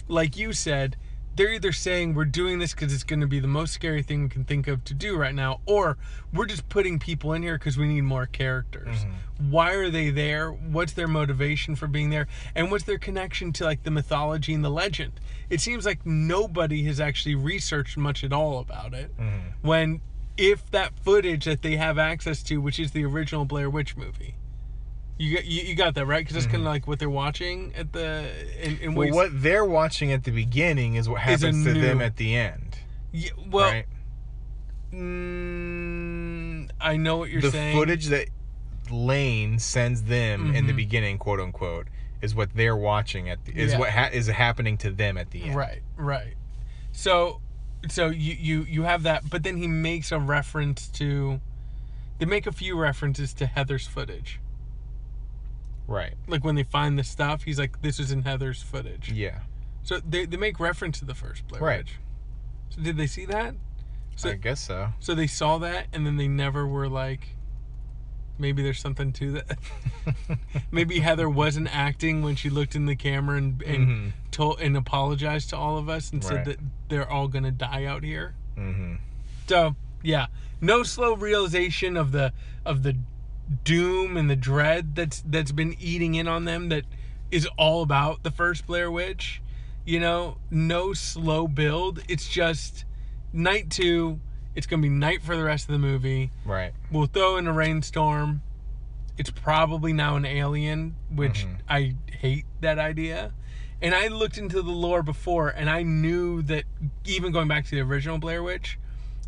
like 0.10 0.38
you 0.38 0.54
said 0.54 0.96
they're 1.38 1.54
either 1.54 1.72
saying 1.72 2.14
we're 2.16 2.26
doing 2.26 2.60
this 2.60 2.74
because 2.74 2.92
it's 2.94 3.04
going 3.04 3.22
to 3.22 3.28
be 3.28 3.40
the 3.40 3.48
most 3.48 3.72
scary 3.74 4.02
thing 4.04 4.24
we 4.24 4.30
can 4.30 4.44
think 4.44 4.68
of 4.68 4.84
to 4.84 4.94
do 4.94 5.16
right 5.16 5.34
now 5.36 5.62
or 5.66 5.98
we're 6.34 6.46
just 6.48 6.68
putting 6.68 7.00
people 7.00 7.32
in 7.34 7.44
here 7.44 7.58
because 7.58 7.78
we 7.78 7.88
need 7.88 8.02
more 8.02 8.26
characters. 8.26 9.06
Why 9.40 9.72
are 9.74 9.90
they 9.90 10.10
there? 10.10 10.50
What's 10.52 10.94
their 10.94 11.08
motivation 11.08 11.76
for 11.76 11.88
being 11.88 12.10
there? 12.10 12.28
And 12.56 12.70
what's 12.72 12.84
their 12.84 12.98
connection 12.98 13.54
to 13.54 13.64
like 13.64 13.84
the 13.84 13.92
mythology 13.92 14.54
and 14.54 14.66
the 14.66 14.70
legend? 14.72 15.14
It 15.50 15.62
seems 15.62 15.86
like 15.86 16.06
nobody 16.06 16.84
has 16.86 17.00
actually 17.00 17.36
researched 17.36 17.98
much 17.98 18.24
at 18.24 18.34
all 18.34 18.60
about 18.60 18.94
it 18.94 19.16
Mhm. 19.18 19.54
when 19.62 20.02
if 20.38 20.70
that 20.72 20.98
footage 21.00 21.46
that 21.46 21.62
they 21.62 21.78
have 21.78 21.98
access 21.98 22.44
to 22.44 22.58
which 22.58 22.80
is 22.80 22.92
the 22.92 23.04
original 23.06 23.46
blair 23.46 23.70
witch 23.70 23.96
movie 23.96 24.36
you 25.18 25.36
got 25.36 25.46
you, 25.46 25.62
you 25.64 25.76
got 25.76 25.96
that 25.96 26.06
right 26.06 26.20
because 26.24 26.36
that's 26.36 26.46
kind 26.46 26.58
of 26.58 26.64
like 26.64 26.88
what 26.88 27.00
they're 27.00 27.10
watching 27.10 27.74
at 27.76 27.92
the 27.94 28.30
in, 28.62 28.72
in 28.72 28.78
Mm-hmm. 28.78 28.94
Well, 28.96 29.12
what 29.14 29.30
they're 29.42 29.66
watching 29.66 30.12
at 30.12 30.24
the 30.24 30.32
beginning 30.32 30.96
is 30.96 31.10
what 31.10 31.22
happens 31.22 31.64
to 31.66 31.74
them 31.74 32.02
at 32.02 32.18
the 32.18 32.36
end. 32.36 32.78
Yeah, 33.12 33.32
well, 33.50 33.66
right? 33.72 33.86
mm, 34.94 36.70
I 36.80 36.98
know 36.98 37.18
what 37.18 37.30
you're 37.30 37.42
the 37.42 37.52
saying. 37.52 37.76
The 37.76 37.80
footage 37.82 38.06
that 38.08 38.28
Lane 38.92 39.60
sends 39.60 40.04
them 40.04 40.54
in 40.56 40.66
the 40.68 40.74
Mhm. 40.74 40.78
beginning, 40.78 41.18
quote 41.18 41.40
unquote, 41.40 41.88
is 42.22 42.34
what 42.36 42.54
they're 42.56 42.76
watching 42.76 43.30
at 43.30 43.44
the, 43.46 43.54
is 43.56 43.74
Yeah. 43.74 43.80
what 43.80 43.90
ha- 43.92 44.10
is 44.12 44.28
happening 44.28 44.78
to 44.78 44.90
them 44.92 45.18
at 45.18 45.32
the 45.32 45.44
end. 45.44 45.56
Right, 45.56 45.82
right. 45.98 46.34
So, 46.92 47.42
so 47.90 48.08
you 48.10 48.36
you 48.40 48.64
you 48.64 48.84
have 48.84 49.04
that, 49.04 49.30
but 49.30 49.44
then 49.44 49.58
he 49.58 49.68
makes 49.68 50.12
a 50.12 50.20
reference 50.20 50.88
to. 50.90 51.40
They 52.20 52.26
make 52.26 52.48
a 52.48 52.52
few 52.52 52.76
references 52.80 53.34
to 53.36 53.46
Heather's 53.46 53.86
footage. 53.86 54.40
Right. 55.88 56.14
Like 56.28 56.44
when 56.44 56.56
they 56.56 56.64
find 56.64 57.00
the 57.00 57.04
stuff, 57.04 57.44
he's 57.44 57.58
like, 57.58 57.82
"This 57.82 58.00
is 58.00 58.12
in 58.12 58.24
Heather's 58.24 58.62
footage." 58.62 59.12
Yeah. 59.12 59.40
So 59.84 60.00
they 60.00 60.26
they 60.26 60.38
make 60.38 60.60
reference 60.60 61.00
to 61.00 61.06
the 61.06 61.16
first 61.16 61.48
Blair 61.48 61.62
Right. 61.62 61.78
Witch. 61.80 61.96
So 62.72 62.82
did 62.82 62.98
they 62.98 63.08
see 63.08 63.26
that? 63.26 63.56
So 64.18 64.30
I 64.32 64.34
guess 64.34 64.60
so. 64.60 64.90
so 65.00 65.16
they 65.16 65.28
saw 65.28 65.58
that, 65.60 65.88
and 65.94 66.06
then 66.06 66.18
they 66.18 66.28
never 66.28 66.68
were 66.68 66.90
like. 66.90 67.30
Maybe 68.40 68.62
there's 68.62 68.80
something 68.80 69.14
to 69.14 69.32
that. 69.32 69.58
Maybe 70.72 71.00
Heather 71.00 71.28
wasn't 71.28 71.76
acting 71.76 72.22
when 72.22 72.36
she 72.36 72.52
looked 72.52 72.76
in 72.76 72.86
the 72.86 72.96
camera 72.96 73.36
and, 73.40 73.64
and 73.64 73.88
Mhm. 73.88 74.12
told 74.30 74.62
and 74.62 74.78
apologized 74.78 75.50
to 75.50 75.58
all 75.58 75.80
of 75.80 75.90
us 75.90 76.12
and 76.12 76.24
said 76.24 76.46
that 76.46 76.60
they're 76.88 77.10
all 77.10 77.28
gonna 77.30 77.50
die 77.52 77.86
out 77.86 78.04
here. 78.04 78.36
hmm 78.56 78.96
So 79.48 79.76
yeah, 80.04 80.28
no 80.62 80.84
slow 80.84 81.16
realization 81.16 81.98
of 81.98 82.12
the 82.12 82.32
of 82.64 82.84
the 82.84 82.98
doom 83.64 84.18
and 84.18 84.30
the 84.30 84.36
dread 84.36 84.96
that's 84.96 85.24
that's 85.26 85.52
been 85.52 85.76
eating 85.80 86.16
in 86.16 86.28
on 86.28 86.46
them. 86.46 86.70
That 86.70 86.84
is 87.32 87.48
all 87.58 87.82
about 87.82 88.24
the 88.24 88.32
first 88.32 88.66
Blair 88.68 88.92
Witch. 88.92 89.42
You 89.86 90.00
know, 90.00 90.38
no 90.52 90.94
slow 90.94 91.48
build. 91.48 92.02
It's 92.08 92.28
just 92.28 92.86
night 93.32 93.70
two. 93.70 94.20
It's 94.56 94.68
gonna 94.68 94.82
be 94.82 94.90
night 94.90 95.22
for 95.22 95.36
the 95.38 95.44
rest 95.44 95.70
of 95.70 95.74
the 95.74 95.80
movie. 95.80 96.32
Right. 96.46 96.74
We'll 96.92 97.06
throw 97.08 97.38
in 97.38 97.48
a 97.48 97.54
rainstorm. 97.54 98.42
It's 99.18 99.30
probably 99.30 99.94
now 99.94 100.16
an 100.16 100.26
alien, 100.26 100.96
which 101.10 101.46
Mhm. 101.46 101.58
I 101.70 101.96
hate 102.12 102.46
that 102.62 102.78
idea. 102.80 103.34
And 103.82 103.94
I 103.96 104.08
looked 104.08 104.38
into 104.38 104.62
the 104.62 104.72
lore 104.72 105.04
before, 105.04 105.50
and 105.50 105.70
I 105.70 105.84
knew 105.84 106.42
that 106.44 106.64
even 107.06 107.32
going 107.32 107.48
back 107.48 107.66
to 107.66 107.72
the 107.72 107.82
original 107.82 108.18
Blair 108.18 108.42
Witch, 108.44 108.80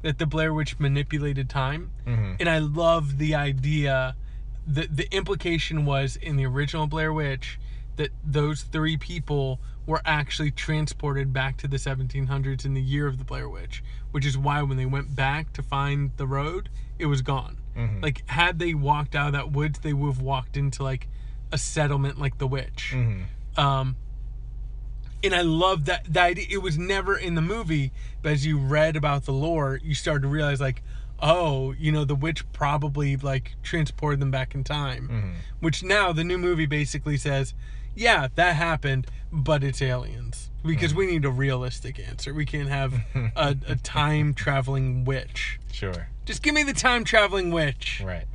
that 0.01 0.18
the 0.18 0.25
Blair 0.25 0.53
Witch 0.53 0.79
manipulated 0.79 1.50
time. 1.50 1.91
hmm 2.06 2.34
And 2.39 2.50
I 2.50 2.60
love 2.60 3.18
the 3.18 3.36
idea. 3.36 4.15
The 4.68 4.88
the 4.88 5.08
implication 5.15 5.86
was 5.86 6.15
in 6.15 6.36
the 6.38 6.46
original 6.46 6.88
Blair 6.88 7.12
Witch 7.13 7.60
that 7.98 8.10
those 8.24 8.62
three 8.62 8.96
people 8.98 9.60
were 9.86 10.01
actually 10.06 10.51
transported 10.51 11.34
back 11.34 11.58
to 11.58 11.68
the 11.68 11.77
1700s 11.77 12.63
in 12.63 12.74
the 12.75 12.82
year 12.82 13.08
of 13.08 13.18
the 13.18 13.25
Blair 13.25 13.50
Witch, 13.50 13.84
which 14.12 14.25
is 14.25 14.38
why 14.38 14.62
when 14.62 14.77
they 14.77 14.86
went 14.86 15.15
back 15.15 15.51
to 15.53 15.62
find 15.63 16.12
the 16.18 16.27
road, 16.27 16.70
it 17.00 17.08
was 17.08 17.22
gone. 17.22 17.58
hmm 17.75 18.00
Like 18.01 18.24
had 18.29 18.60
they 18.60 18.74
walked 18.74 19.15
out 19.15 19.27
of 19.27 19.34
that 19.34 19.51
woods, 19.51 19.79
they 19.79 19.94
would 19.94 20.13
have 20.13 20.22
walked 20.22 20.56
into 20.56 20.84
like 20.84 21.08
a 21.51 21.58
settlement 21.58 22.20
like 22.20 22.38
the 22.38 22.48
witch. 22.48 22.91
hmm 22.94 23.24
Um, 23.58 23.96
and 25.23 25.33
I 25.35 25.41
love 25.41 25.85
that 25.85 26.05
that 26.13 26.25
idea. 26.25 26.45
It 26.49 26.61
was 26.61 26.77
never 26.77 27.17
in 27.17 27.35
the 27.35 27.41
movie, 27.41 27.91
but 28.21 28.31
as 28.33 28.45
you 28.45 28.57
read 28.57 28.95
about 28.95 29.25
the 29.25 29.33
lore, 29.33 29.79
you 29.83 29.93
started 29.95 30.21
to 30.23 30.27
realize 30.27 30.59
like, 30.61 30.81
oh, 31.21 31.73
you 31.73 31.91
know, 31.91 32.05
the 32.05 32.15
witch 32.15 32.49
probably 32.53 33.17
like 33.17 33.55
transported 33.63 34.19
them 34.19 34.31
back 34.31 34.55
in 34.55 34.63
time. 34.63 35.07
hmm 35.07 35.31
Which 35.59 35.83
now 35.83 36.11
the 36.13 36.23
new 36.23 36.38
movie 36.38 36.65
basically 36.65 37.17
says, 37.17 37.53
yeah, 37.95 38.27
that 38.35 38.55
happened, 38.55 39.07
but 39.31 39.63
it's 39.63 39.81
aliens 39.81 40.49
because 40.65 40.93
we 40.93 41.05
need 41.07 41.25
a 41.25 41.29
realistic 41.29 41.99
answer. 41.99 42.33
We 42.33 42.45
can't 42.45 42.69
have 42.69 42.93
a, 43.35 43.55
a 43.67 43.75
time 43.75 44.33
traveling 44.33 45.03
witch. 45.05 45.59
Sure. 45.71 46.07
Just 46.25 46.41
give 46.43 46.53
me 46.53 46.63
the 46.63 46.73
time 46.73 47.03
traveling 47.03 47.51
witch. 47.51 48.01
Right. 48.05 48.25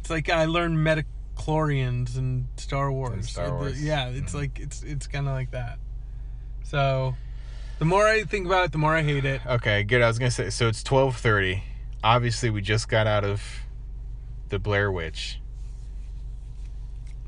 It's 0.00 0.10
like 0.10 0.28
I 0.28 0.44
learned 0.44 0.82
midi-chlorians 0.84 2.16
and 2.16 2.46
Star 2.56 2.90
Wars. 2.92 3.30
Star 3.30 3.46
So 3.46 3.50
the- 3.52 3.56
Wars. 3.56 3.82
yeah, 3.82 4.08
it's 4.08 4.32
Mhm. 4.32 4.38
like 4.38 4.58
it's 4.60 4.82
it's 4.82 5.06
kind 5.06 5.26
of 5.26 5.32
like 5.34 5.50
that. 5.52 5.78
So, 6.64 7.14
the 7.78 7.84
more 7.84 8.06
I 8.06 8.24
think 8.24 8.46
about 8.46 8.64
it, 8.66 8.72
the 8.72 8.78
more 8.78 8.94
I 8.94 9.02
hate 9.02 9.24
it. 9.24 9.40
Okay, 9.46 9.82
good. 9.84 10.02
I 10.02 10.08
was 10.08 10.18
gonna 10.18 10.30
say 10.30 10.50
so. 10.50 10.66
It's 10.68 10.82
twelve 10.82 11.16
thirty. 11.16 11.62
Obviously, 12.02 12.50
we 12.50 12.60
just 12.60 12.88
got 12.88 13.06
out 13.06 13.24
of 13.24 13.42
the 14.48 14.58
Blair 14.58 14.90
Witch. 14.90 15.40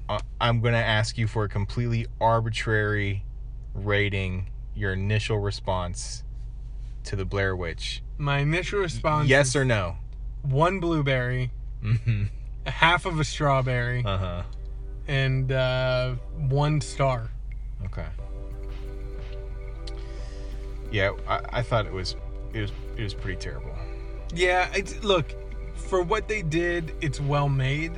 Uh, 0.09 0.19
I'm 0.41 0.61
gonna 0.61 0.77
ask 0.79 1.19
you 1.19 1.27
for 1.27 1.45
a 1.45 1.49
completely 1.49 2.07
arbitrary 2.21 3.25
rating. 3.75 4.49
Your 4.75 4.93
initial 4.93 5.39
response 5.39 6.23
to 7.05 7.17
the 7.17 7.25
Blair 7.25 7.57
Witch. 7.57 8.03
My 8.19 8.39
initial 8.39 8.81
response: 8.81 9.29
yes 9.29 9.57
or 9.57 9.65
no? 9.65 9.97
one 10.43 10.79
blueberry, 10.81 11.51
Mm-hmm. 11.83 12.25
a 12.67 12.71
half 12.71 13.05
of 13.07 13.19
a 13.19 13.25
strawberry, 13.25 14.03
Uh 14.05 14.19
huh. 14.19 14.43
and 15.09 15.51
uh, 15.51 16.15
one 16.37 16.81
star. 16.81 17.31
Okay. 17.87 18.07
Yeah, 20.91 21.13
I, 21.29 21.41
I 21.55 21.63
thought 21.63 21.87
it 21.87 21.93
was 21.93 22.17
it 22.53 22.61
was 22.61 22.73
it 22.97 23.03
was 23.03 23.15
pretty 23.15 23.39
terrible. 23.41 23.75
Yeah, 24.35 24.69
it's 24.75 25.03
look 25.05 25.27
for 25.75 26.03
what 26.03 26.29
they 26.29 26.43
did. 26.43 26.93
It's 27.01 27.21
well 27.21 27.49
made. 27.49 27.93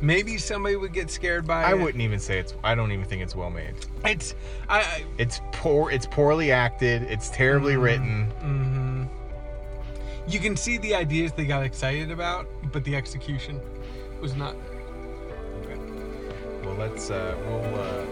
Maybe 0.00 0.38
somebody 0.38 0.76
would 0.76 0.92
get 0.92 1.10
scared 1.10 1.44
by 1.46 1.62
it. 1.62 1.66
I 1.66 1.72
it. 1.72 1.80
wouldn't 1.80 2.02
even 2.02 2.20
say 2.20 2.38
it's. 2.38 2.54
I 2.62 2.74
don't 2.76 2.92
even 2.92 3.04
think 3.04 3.20
it's 3.22 3.34
well 3.34 3.50
made. 3.50 3.74
It's 4.04 4.34
I. 4.68 4.80
I 4.80 5.04
It's 5.18 5.40
poor. 5.52 5.90
It's 5.90 6.06
poorly 6.06 6.52
acted. 6.52 7.02
It's 7.02 7.30
terribly 7.30 7.74
Mhm. 7.74 7.82
written. 7.82 8.24
hmm 8.40 9.04
You 10.28 10.38
can 10.38 10.56
see 10.56 10.78
the 10.78 10.94
ideas 10.94 11.32
they 11.32 11.46
got 11.46 11.64
excited 11.64 12.10
about, 12.12 12.46
but 12.72 12.84
the 12.84 12.94
execution 12.94 13.60
was 14.20 14.34
not. 14.36 14.54
Okay. 15.64 15.80
Well, 16.64 16.74
let's 16.74 17.10
uh, 17.10 17.34
we'll 17.46 17.80
uh, 17.80 18.04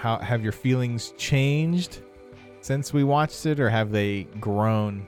how 0.00 0.18
have 0.18 0.42
your 0.42 0.52
feelings 0.52 1.12
changed 1.18 2.00
since 2.62 2.92
we 2.92 3.04
watched 3.04 3.44
it, 3.46 3.60
or 3.60 3.68
have 3.68 3.90
they 3.92 4.24
grown 4.40 5.06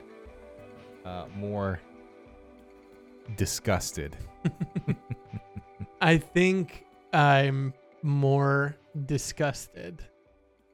uh, 1.03 1.25
more 1.35 1.79
disgusted? 3.35 4.15
I 6.01 6.17
think 6.17 6.85
I'm 7.13 7.73
more 8.01 8.75
disgusted. 9.05 10.03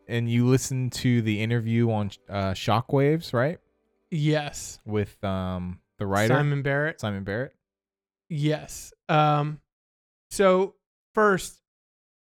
And 0.08 0.30
you 0.30 0.48
listened 0.48 0.92
to 0.94 1.22
the 1.22 1.42
interview 1.42 1.92
on 1.92 2.12
uh, 2.30 2.52
Shockwaves, 2.54 3.32
right, 3.34 3.60
Yes. 4.10 4.80
with 4.86 5.24
um, 5.24 5.80
the 6.00 6.08
writer 6.08 6.34
Simon 6.34 6.62
Barrett. 6.64 7.00
Simon 7.00 7.24
Barrett. 7.24 7.54
Yes. 8.28 8.94
Um 9.08 9.60
so 10.32 10.76
first 11.16 11.59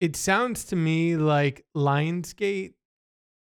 it 0.04 0.16
sounds 0.16 0.66
to 0.66 0.76
me 0.76 1.16
like 1.16 1.64
Lionsgate 1.75 2.75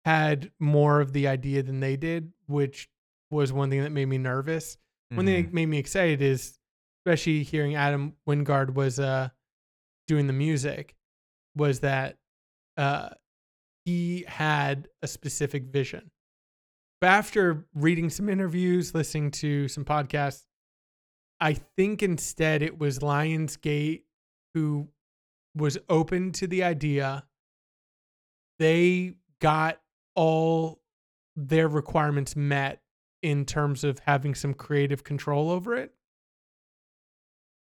had 0.03 0.51
more 0.59 0.99
of 0.99 1.13
the 1.13 1.27
idea 1.27 1.61
than 1.61 1.79
they 1.79 1.95
did, 1.95 2.33
which 2.47 2.89
was 3.29 3.53
one 3.53 3.69
thing 3.69 3.83
that 3.83 3.91
made 3.91 4.07
me 4.07 4.17
nervous. 4.17 4.75
One 5.11 5.27
thing 5.27 5.43
that 5.43 5.53
made 5.53 5.67
me 5.67 5.77
excited 5.77 6.23
is 6.23 6.57
especially 7.05 7.43
hearing 7.43 7.75
Adam 7.75 8.13
Wingard 8.27 8.73
was 8.73 8.99
uh 8.99 9.29
doing 10.07 10.25
the 10.25 10.33
music 10.33 10.95
was 11.55 11.81
that 11.81 12.17
uh 12.77 13.09
he 13.85 14.25
had 14.27 14.87
a 15.03 15.07
specific 15.07 15.65
vision. 15.65 16.09
But 16.99 17.11
after 17.11 17.67
reading 17.75 18.09
some 18.09 18.27
interviews, 18.27 18.95
listening 18.95 19.29
to 19.31 19.67
some 19.67 19.85
podcasts, 19.85 20.45
I 21.39 21.53
think 21.53 22.01
instead 22.01 22.63
it 22.63 22.79
was 22.79 22.97
Lionsgate 22.99 24.01
who 24.55 24.89
was 25.55 25.77
open 25.89 26.31
to 26.33 26.47
the 26.47 26.63
idea. 26.63 27.25
They 28.59 29.15
got 29.39 29.81
all 30.15 30.81
their 31.35 31.67
requirements 31.67 32.35
met 32.35 32.81
in 33.21 33.45
terms 33.45 33.83
of 33.83 33.99
having 33.99 34.35
some 34.35 34.53
creative 34.53 35.03
control 35.03 35.49
over 35.49 35.75
it. 35.75 35.93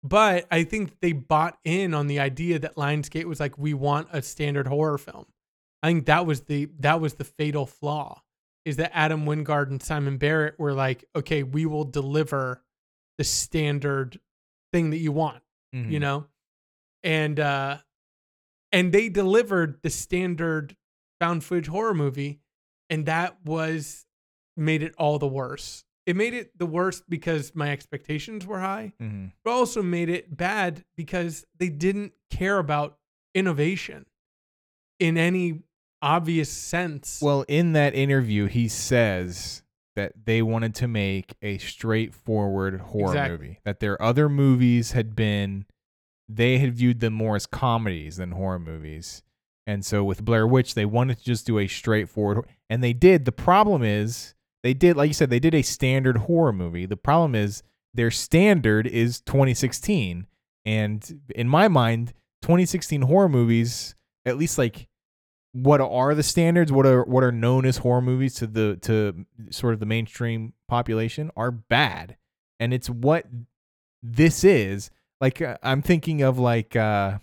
But 0.02 0.46
I 0.50 0.64
think 0.64 1.00
they 1.00 1.12
bought 1.12 1.58
in 1.64 1.94
on 1.94 2.06
the 2.08 2.20
idea 2.20 2.58
that 2.58 2.76
Lionsgate 2.76 3.24
was 3.24 3.40
like, 3.40 3.56
we 3.56 3.72
want 3.72 4.08
a 4.12 4.20
standard 4.20 4.66
horror 4.66 4.98
film. 4.98 5.26
I 5.82 5.88
think 5.88 6.06
that 6.06 6.26
was 6.26 6.42
the 6.42 6.68
that 6.80 7.00
was 7.00 7.14
the 7.14 7.24
fatal 7.24 7.66
flaw. 7.66 8.22
Is 8.64 8.76
that 8.76 8.90
Adam 8.94 9.24
Wingard 9.26 9.68
and 9.70 9.82
Simon 9.82 10.16
Barrett 10.18 10.58
were 10.58 10.72
like, 10.72 11.04
okay, 11.14 11.42
we 11.42 11.66
will 11.66 11.84
deliver 11.84 12.62
the 13.18 13.24
standard 13.24 14.18
thing 14.72 14.90
that 14.90 14.98
you 14.98 15.12
want, 15.12 15.42
Mhm. 15.74 15.90
you 15.90 16.00
know? 16.00 16.26
And 17.04 17.38
uh 17.38 17.78
and 18.73 18.90
they 18.92 19.08
delivered 19.08 19.78
the 19.82 19.90
standard 19.90 20.75
found 21.20 21.44
footage 21.44 21.68
horror 21.68 21.94
movie 21.94 22.40
and 22.90 23.06
that 23.06 23.37
was 23.44 24.04
made 24.56 24.82
it 24.82 24.94
all 24.99 25.18
the 25.18 25.28
worse. 25.28 25.84
It 26.06 26.16
made 26.16 26.34
it 26.34 26.58
the 26.58 26.66
worst 26.66 27.04
because 27.08 27.54
my 27.54 27.70
expectations 27.70 28.46
were 28.46 28.61
high, 28.61 28.92
Mhm. 29.00 29.32
but 29.44 29.52
also 29.52 29.82
made 29.82 30.08
it 30.08 30.37
bad 30.37 30.84
because 30.96 31.46
they 31.58 31.68
didn't 31.68 32.12
care 32.30 32.58
about 32.58 32.99
innovation 33.34 34.06
in 34.99 35.16
any 35.16 35.62
obvious 36.02 36.50
sense. 36.50 37.20
Well, 37.23 37.44
in 37.49 37.73
that 37.73 37.94
interview, 37.94 38.46
he 38.46 38.68
says 38.68 39.62
that 39.96 40.26
they 40.26 40.42
wanted 40.42 40.75
to 40.76 40.88
make 40.88 41.34
a 41.40 41.56
straightforward 41.58 42.80
horror 42.80 43.12
Exactly. 43.12 43.30
movie. 43.38 43.61
That 43.64 43.80
their 43.80 44.00
other 44.02 44.28
movies 44.28 44.92
had 44.92 45.16
been, 45.16 45.64
they 46.28 46.59
had 46.59 46.75
viewed 46.75 47.00
them 47.00 47.12
more 47.12 47.37
as 47.37 47.47
comedies 47.47 48.16
than 48.16 48.33
horror 48.33 48.59
movies. 48.59 49.23
And 49.66 49.85
so 49.85 50.04
with 50.04 50.25
Blair 50.25 50.47
Witch, 50.47 50.75
they 50.75 50.85
wanted 50.85 51.19
to 51.19 51.25
just 51.25 51.47
do 51.47 51.59
a 51.59 51.66
straightforward, 51.66 52.47
and 52.69 52.83
they 52.83 52.93
did. 52.93 53.25
The 53.25 53.33
problem 53.33 53.83
is, 53.83 54.35
they 54.62 54.75
did, 54.75 54.97
like 54.97 55.09
you 55.09 55.14
said, 55.14 55.31
they 55.31 55.38
did 55.38 55.54
a 55.54 55.62
standard 55.62 56.19
horror 56.19 56.52
movie. 56.52 56.87
The 56.87 56.97
problem 56.97 57.35
is, 57.35 57.62
their 57.95 58.11
standard 58.11 58.87
is 58.87 59.21
2016. 59.21 60.26
And 60.66 61.21
in 61.35 61.49
my 61.49 61.69
mind, 61.69 62.12
2016 62.43 63.02
horror 63.02 63.28
movies, 63.28 63.95
at 64.26 64.37
least 64.37 64.59
like 64.59 64.88
what 65.52 65.81
are 65.81 66.16
the 66.16 66.23
standards 66.23 66.73
what 66.73 66.85
are 66.85 67.04
what 67.04 67.23
are 67.23 67.31
known 67.31 67.64
as 67.64 67.76
horror 67.76 68.02
movies 68.02 68.35
to 68.35 68.47
the 68.47 68.76
to 68.83 69.25
sort 69.50 69.73
of 69.73 69.78
the 69.78 69.87
mainstream 69.87 70.52
population 70.66 71.31
are 71.37 71.52
bad 71.52 72.16
and 72.59 72.73
it's 72.73 72.88
what 72.88 73.26
this 74.02 74.45
is. 74.45 74.90
Like 75.21 75.40
uh, 75.40 75.56
I'm 75.62 75.83
thinking 75.83 76.23
of 76.23 76.38
like 76.38 76.76
uh 76.76 77.18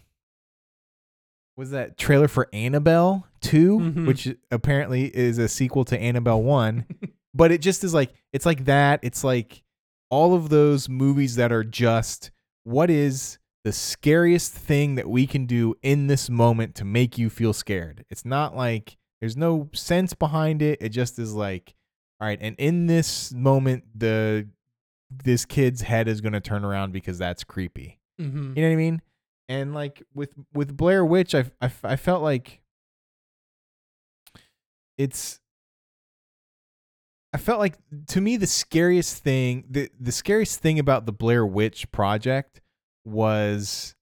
was 1.57 1.71
that 1.71 1.97
trailer 1.97 2.27
for 2.27 2.47
Annabelle 2.53 3.27
2, 3.41 3.79
Mhm. 3.79 4.07
which 4.07 4.27
apparently 4.49 5.05
is 5.15 5.37
a 5.37 5.47
sequel 5.47 5.83
to 5.85 5.99
Annabelle 5.99 6.41
1. 6.41 6.85
but 7.33 7.51
it 7.51 7.61
just 7.61 7.83
is 7.83 7.93
like 7.93 8.11
it's 8.33 8.45
like 8.45 8.65
that. 8.65 8.99
It's 9.03 9.23
like 9.23 9.63
all 10.09 10.33
of 10.33 10.49
those 10.49 10.89
movies 10.89 11.35
that 11.35 11.51
are 11.51 11.63
just 11.63 12.31
what 12.63 12.89
is 12.89 13.37
the 13.63 13.71
scariest 13.71 14.53
thing 14.53 14.95
that 14.95 15.07
we 15.07 15.27
can 15.27 15.45
do 15.45 15.75
in 15.83 16.07
this 16.07 16.29
moment 16.29 16.73
to 16.75 16.85
make 16.85 17.17
you 17.17 17.29
feel 17.29 17.53
scared. 17.53 18.05
It's 18.09 18.25
not 18.25 18.55
like 18.55 18.97
there's 19.19 19.37
no 19.37 19.69
sense 19.73 20.13
behind 20.15 20.61
it. 20.63 20.79
It 20.81 20.89
just 20.89 21.19
is 21.19 21.33
like 21.33 21.75
all 22.19 22.27
right, 22.27 22.39
and 22.41 22.55
in 22.59 22.85
this 22.87 23.33
moment 23.33 23.83
the 23.95 24.47
this 25.23 25.45
kid's 25.45 25.81
head 25.81 26.07
is 26.07 26.21
going 26.21 26.33
to 26.33 26.39
turn 26.39 26.63
around 26.63 26.93
because 26.93 27.17
that's 27.17 27.43
creepy. 27.43 27.99
Mm-hmm. 28.19 28.53
You 28.55 28.61
know 28.61 28.69
what 28.69 28.73
I 28.73 28.77
mean? 28.77 29.01
And 29.49 29.73
like 29.73 30.03
with 30.13 30.33
with 30.53 30.75
Blair 30.77 31.03
Witch, 31.03 31.35
I 31.35 31.45
I, 31.61 31.71
I 31.83 31.95
felt 31.95 32.23
like 32.23 32.61
it's. 34.97 35.39
I 37.33 37.37
felt 37.37 37.59
like 37.59 37.77
to 38.07 38.19
me 38.19 38.35
the 38.35 38.47
scariest 38.47 39.23
thing 39.23 39.63
the 39.69 39.89
the 39.99 40.11
scariest 40.11 40.59
thing 40.59 40.79
about 40.79 41.05
the 41.05 41.13
Blair 41.13 41.45
Witch 41.45 41.89
project 41.91 42.59
was 43.05 43.95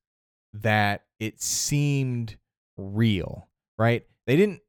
that 0.53 1.03
it 1.19 1.41
seemed 1.41 2.37
real, 2.77 3.47
right? 3.77 4.03
They 4.25 4.35
didn't 4.35 4.61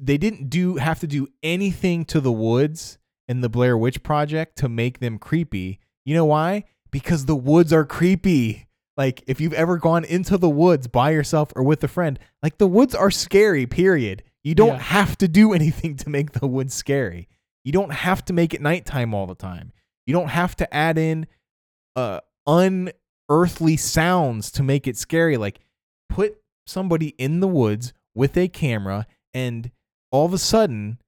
they 0.00 0.18
didn't 0.18 0.50
do 0.50 0.76
have 0.76 1.00
to 1.00 1.06
do 1.06 1.28
anything 1.42 2.04
to 2.06 2.20
the 2.20 2.32
woods 2.32 2.98
in 3.32 3.40
the 3.40 3.48
Blair 3.48 3.76
Witch 3.76 4.02
project 4.02 4.56
to 4.58 4.68
make 4.68 5.00
them 5.00 5.18
creepy. 5.18 5.80
You 6.04 6.14
know 6.14 6.24
why? 6.26 6.64
Because 6.90 7.24
the 7.26 7.34
woods 7.34 7.72
are 7.72 7.84
creepy. 7.84 8.66
Like 8.96 9.24
if 9.26 9.40
you've 9.40 9.54
ever 9.54 9.78
gone 9.78 10.04
into 10.04 10.36
the 10.36 10.50
woods 10.50 10.86
by 10.86 11.10
yourself 11.12 11.50
or 11.56 11.62
with 11.62 11.82
a 11.82 11.88
friend, 11.88 12.18
like 12.42 12.58
the 12.58 12.66
woods 12.66 12.94
are 12.94 13.10
scary, 13.10 13.66
period. 13.66 14.22
You 14.44 14.54
don't 14.54 14.74
Yeah. 14.74 14.78
have 14.78 15.16
to 15.18 15.28
do 15.28 15.52
anything 15.60 15.96
to 15.96 16.10
make 16.10 16.32
the 16.32 16.46
woods 16.46 16.74
scary. 16.74 17.28
You 17.64 17.72
don't 17.72 17.92
have 17.92 18.24
to 18.26 18.32
make 18.32 18.52
it 18.52 18.60
nighttime 18.60 19.14
all 19.14 19.26
the 19.26 19.34
time. 19.34 19.72
You 20.06 20.12
don't 20.12 20.28
have 20.28 20.54
to 20.56 20.74
add 20.74 20.98
in 20.98 21.26
uh 21.96 22.20
unearthly 22.46 23.76
sounds 23.76 24.50
to 24.52 24.62
make 24.62 24.86
it 24.86 24.96
scary. 24.98 25.36
Like 25.36 25.60
put 26.08 26.36
somebody 26.66 27.08
in 27.18 27.40
the 27.40 27.48
woods 27.48 27.92
with 28.14 28.36
a 28.36 28.48
camera 28.48 29.06
and 29.32 29.70
all 30.10 30.26
of 30.26 30.34
a 30.34 30.38
sudden 30.38 30.98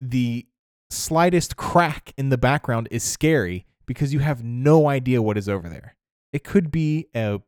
the 0.00 0.46
slightest 0.90 1.56
crack 1.56 2.12
in 2.16 2.28
the 2.28 2.38
background 2.38 2.88
is 2.90 3.02
scary 3.02 3.66
because 3.86 4.12
you 4.12 4.20
have 4.20 4.44
no 4.44 4.88
idea 4.88 5.22
what 5.22 5.38
is 5.38 5.48
over 5.48 5.68
there. 5.68 5.96
It 6.32 6.44
could 6.44 6.70
be 6.70 7.06
a 7.14 7.40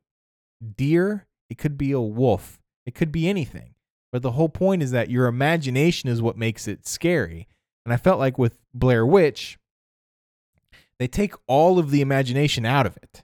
deer, 0.76 1.26
it 1.49 1.59
could 1.59 1.76
be 1.76 1.92
a 1.92 2.00
wolf, 2.00 2.61
it 2.87 2.94
could 2.94 3.12
be 3.12 3.28
anything. 3.28 3.75
But 4.12 4.23
the 4.23 4.32
whole 4.32 4.49
point 4.49 4.82
is 4.82 4.90
that 4.90 5.11
your 5.11 5.26
imagination 5.26 6.09
is 6.09 6.20
what 6.20 6.37
makes 6.37 6.66
it 6.66 6.87
scary. 6.87 7.47
And 7.85 7.92
I 7.92 7.97
felt 7.97 8.18
like 8.18 8.38
with 8.38 8.59
Blair 8.75 9.06
Witch, 9.06 9.59
they 10.99 11.06
take 11.06 11.35
all 11.47 11.78
of 11.78 11.90
the 11.90 12.00
imagination 12.00 12.66
out 12.66 12.87
of 12.87 12.97
it. 12.97 13.23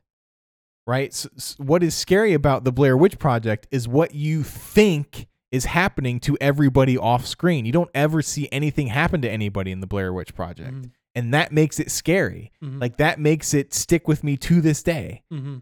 Right? 0.86 1.12
So, 1.12 1.28
s 1.36 1.56
what 1.58 1.82
is 1.82 1.96
scary 1.96 2.32
about 2.32 2.62
the 2.62 2.70
Blair 2.70 2.96
Witch 2.96 3.18
Project 3.18 3.66
is 3.72 3.88
what 3.88 4.14
you 4.14 4.44
think 4.44 5.26
is 5.52 5.66
happening 5.66 6.18
to 6.20 6.36
everybody 6.40 6.98
off 6.98 7.24
screen. 7.26 7.64
You 7.66 7.72
don't 7.72 7.90
ever 7.94 8.20
see 8.22 8.48
anything 8.50 8.88
happen 8.88 9.22
to 9.22 9.30
anybody 9.30 9.70
in 9.70 9.80
the 9.80 9.86
Blair 9.86 10.12
Witch 10.12 10.34
Project. 10.34 10.72
Mhm. 10.74 10.90
And 11.14 11.32
that 11.32 11.52
makes 11.52 11.80
it 11.80 11.90
scary. 11.90 12.52
Mhm. 12.62 12.80
Like 12.80 12.96
that 12.98 13.18
makes 13.20 13.54
it 13.54 13.72
stick 13.72 14.06
with 14.08 14.22
me 14.24 14.36
to 14.38 14.60
this 14.60 14.82
day. 14.82 15.22
Mm-hmm. 15.32 15.58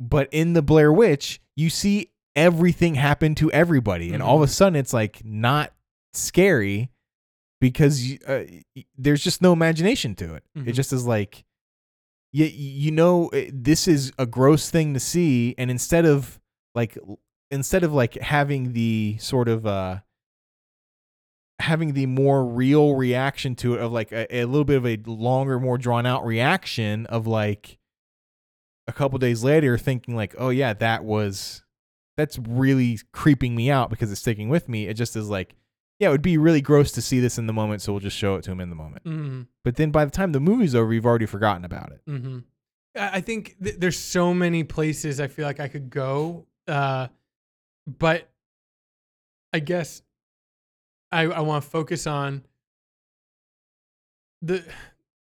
But 0.00 0.28
in 0.32 0.52
the 0.54 0.62
Blair 0.62 0.92
Witch, 0.92 1.40
you 1.54 1.68
see 1.70 2.10
everything 2.34 2.94
happen 2.94 3.34
to 3.36 3.50
everybody, 3.52 4.12
and 4.12 4.22
all 4.22 4.36
of 4.36 4.42
a 4.42 4.48
sudden 4.48 4.76
it's 4.76 4.92
like 4.92 5.22
not 5.24 5.72
scary 6.14 6.90
because 7.60 8.02
you, 8.06 8.18
uh, 8.26 8.44
there's 8.96 9.22
just 9.24 9.42
no 9.42 9.52
imagination 9.52 10.14
to 10.14 10.34
it. 10.34 10.44
It 10.54 10.60
Mhm. 10.66 10.74
just 10.74 10.92
is 10.92 11.04
like 11.06 11.44
you 12.32 12.44
you 12.46 12.90
know 12.90 13.28
uh, 13.30 13.42
this 13.52 13.88
is 13.88 14.12
a 14.18 14.26
gross 14.26 14.70
thing 14.70 14.94
to 14.94 15.00
see, 15.00 15.54
and 15.58 15.70
instead 15.70 16.04
of 16.06 16.40
like 16.74 16.96
instead 17.50 17.84
of 17.84 17.92
like 17.92 18.14
having 18.14 18.72
the 18.72 19.16
sort 19.20 19.48
of 19.48 19.66
uh 19.66 19.98
having 21.58 21.94
the 21.94 22.06
more 22.06 22.44
real 22.44 22.94
reaction 22.94 23.54
to 23.56 23.74
it 23.74 23.80
of 23.80 23.90
like 23.90 24.12
a, 24.12 24.26
a 24.36 24.44
little 24.44 24.64
bit 24.64 24.76
of 24.76 24.86
a 24.86 24.98
longer 25.06 25.58
more 25.58 25.78
drawn 25.78 26.04
out 26.04 26.24
reaction 26.24 27.06
of 27.06 27.26
like 27.26 27.78
a 28.86 28.92
couple 28.92 29.18
days 29.18 29.42
later 29.42 29.78
thinking 29.78 30.14
like 30.14 30.34
oh 30.38 30.50
yeah 30.50 30.72
that 30.74 31.02
was 31.04 31.64
that's 32.16 32.38
really 32.38 32.98
creeping 33.12 33.54
me 33.54 33.70
out 33.70 33.90
because 33.90 34.12
it's 34.12 34.20
sticking 34.20 34.48
with 34.48 34.68
me 34.68 34.86
it 34.86 34.94
just 34.94 35.16
is 35.16 35.28
like 35.30 35.54
yeah 35.98 36.08
it 36.08 36.12
would 36.12 36.22
be 36.22 36.36
really 36.36 36.60
gross 36.60 36.92
to 36.92 37.00
see 37.00 37.20
this 37.20 37.38
in 37.38 37.46
the 37.46 37.52
moment 37.54 37.80
so 37.80 37.92
we'll 37.92 38.00
just 38.00 38.16
show 38.18 38.36
it 38.36 38.42
to 38.42 38.50
him 38.52 38.60
in 38.60 38.68
the 38.68 38.76
moment 38.76 39.02
Mm-hmm. 39.04 39.42
but 39.64 39.76
then 39.76 39.90
by 39.90 40.04
the 40.04 40.10
time 40.10 40.32
the 40.32 40.40
movie's 40.40 40.74
over 40.74 40.92
you've 40.92 41.06
already 41.06 41.26
forgotten 41.26 41.64
about 41.64 41.90
it 41.90 42.00
Mm-hmm. 42.08 42.38
I 42.98 43.20
think 43.20 43.56
th- 43.62 43.76
there's 43.78 43.98
so 43.98 44.32
many 44.32 44.62
places 44.64 45.20
I 45.20 45.26
feel 45.26 45.44
like 45.44 45.60
I 45.60 45.68
could 45.68 45.90
go, 45.90 46.46
uh, 46.66 47.08
but 47.86 48.28
I 49.52 49.60
guess 49.60 50.02
I 51.12 51.22
I 51.22 51.40
want 51.40 51.64
to 51.64 51.70
focus 51.70 52.06
on 52.06 52.44
the 54.42 54.64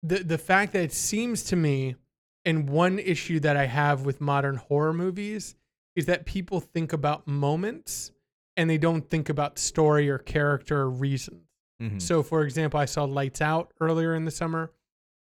the 0.02 0.18
the 0.24 0.38
fact 0.38 0.72
that 0.72 0.82
it 0.82 0.92
seems 0.92 1.44
to 1.44 1.56
me, 1.56 1.96
and 2.44 2.68
one 2.68 2.98
issue 2.98 3.40
that 3.40 3.56
I 3.56 3.66
have 3.66 4.04
with 4.04 4.20
modern 4.20 4.56
horror 4.56 4.92
movies 4.92 5.54
is 5.94 6.06
that 6.06 6.26
people 6.26 6.60
think 6.60 6.92
about 6.92 7.26
moments 7.26 8.12
and 8.56 8.68
they 8.68 8.78
don't 8.78 9.08
think 9.08 9.28
about 9.28 9.58
story 9.58 10.08
or 10.10 10.18
character 10.18 10.82
or 10.82 10.90
reason. 10.90 11.42
Mhm. 11.80 12.00
So, 12.00 12.22
for 12.22 12.42
example, 12.42 12.80
I 12.80 12.84
saw 12.86 13.04
Lights 13.04 13.40
Out 13.40 13.72
earlier 13.80 14.14
in 14.14 14.24
the 14.24 14.30
summer. 14.30 14.72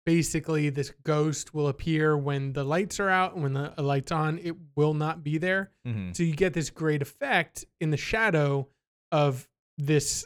Basically, 0.05 0.69
this 0.69 0.91
ghost 1.03 1.53
will 1.53 1.67
appear 1.67 2.17
when 2.17 2.53
the 2.53 2.63
lights 2.63 2.99
are 2.99 3.09
out, 3.09 3.33
and 3.33 3.43
when 3.43 3.53
the 3.53 3.73
lights 3.77 4.11
on, 4.11 4.39
it 4.39 4.55
will 4.75 4.93
not 4.95 5.23
be 5.23 5.37
there. 5.37 5.71
Mhm. 5.85 6.15
So 6.15 6.23
you 6.23 6.35
get 6.35 6.53
this 6.53 6.69
great 6.71 7.01
effect 7.03 7.65
in 7.79 7.91
the 7.91 7.97
shadow 7.97 8.67
of 9.11 9.47
this, 9.77 10.25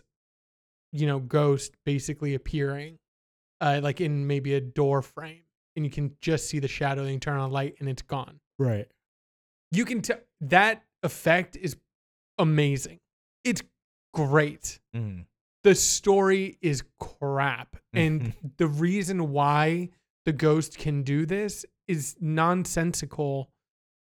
you 0.93 1.05
know, 1.05 1.19
ghost 1.19 1.75
basically 1.85 2.33
appearing, 2.35 2.99
uh, 3.59 3.81
like 3.83 3.99
in 3.99 4.27
maybe 4.27 4.53
a 4.53 4.61
door 4.61 5.01
frame, 5.01 5.43
and 5.75 5.83
you 5.85 5.91
can 5.91 6.15
just 6.21 6.47
see 6.47 6.59
the 6.59 6.67
shadow. 6.69 7.01
And 7.03 7.11
you 7.11 7.19
turn 7.19 7.37
on 7.37 7.49
a 7.49 7.53
light, 7.53 7.75
and 7.79 7.89
it's 7.89 8.01
gone. 8.01 8.39
right 8.57 8.89
You 9.71 9.83
can 9.83 10.01
tell 10.01 10.19
that 10.39 10.85
effect 11.03 11.57
is 11.57 11.75
amazing. 12.37 13.01
It's 13.43 13.61
great 14.13 14.79
Mhm. 14.95 15.25
the 15.63 15.75
story 15.75 16.57
is 16.61 16.83
crap. 16.99 17.75
And 17.97 18.33
the 18.57 18.67
reason 18.67 19.31
why 19.31 19.89
the 20.25 20.33
ghost 20.33 20.77
can 20.77 21.03
do 21.03 21.25
this 21.25 21.65
is 21.87 22.15
nonsensical 22.19 23.49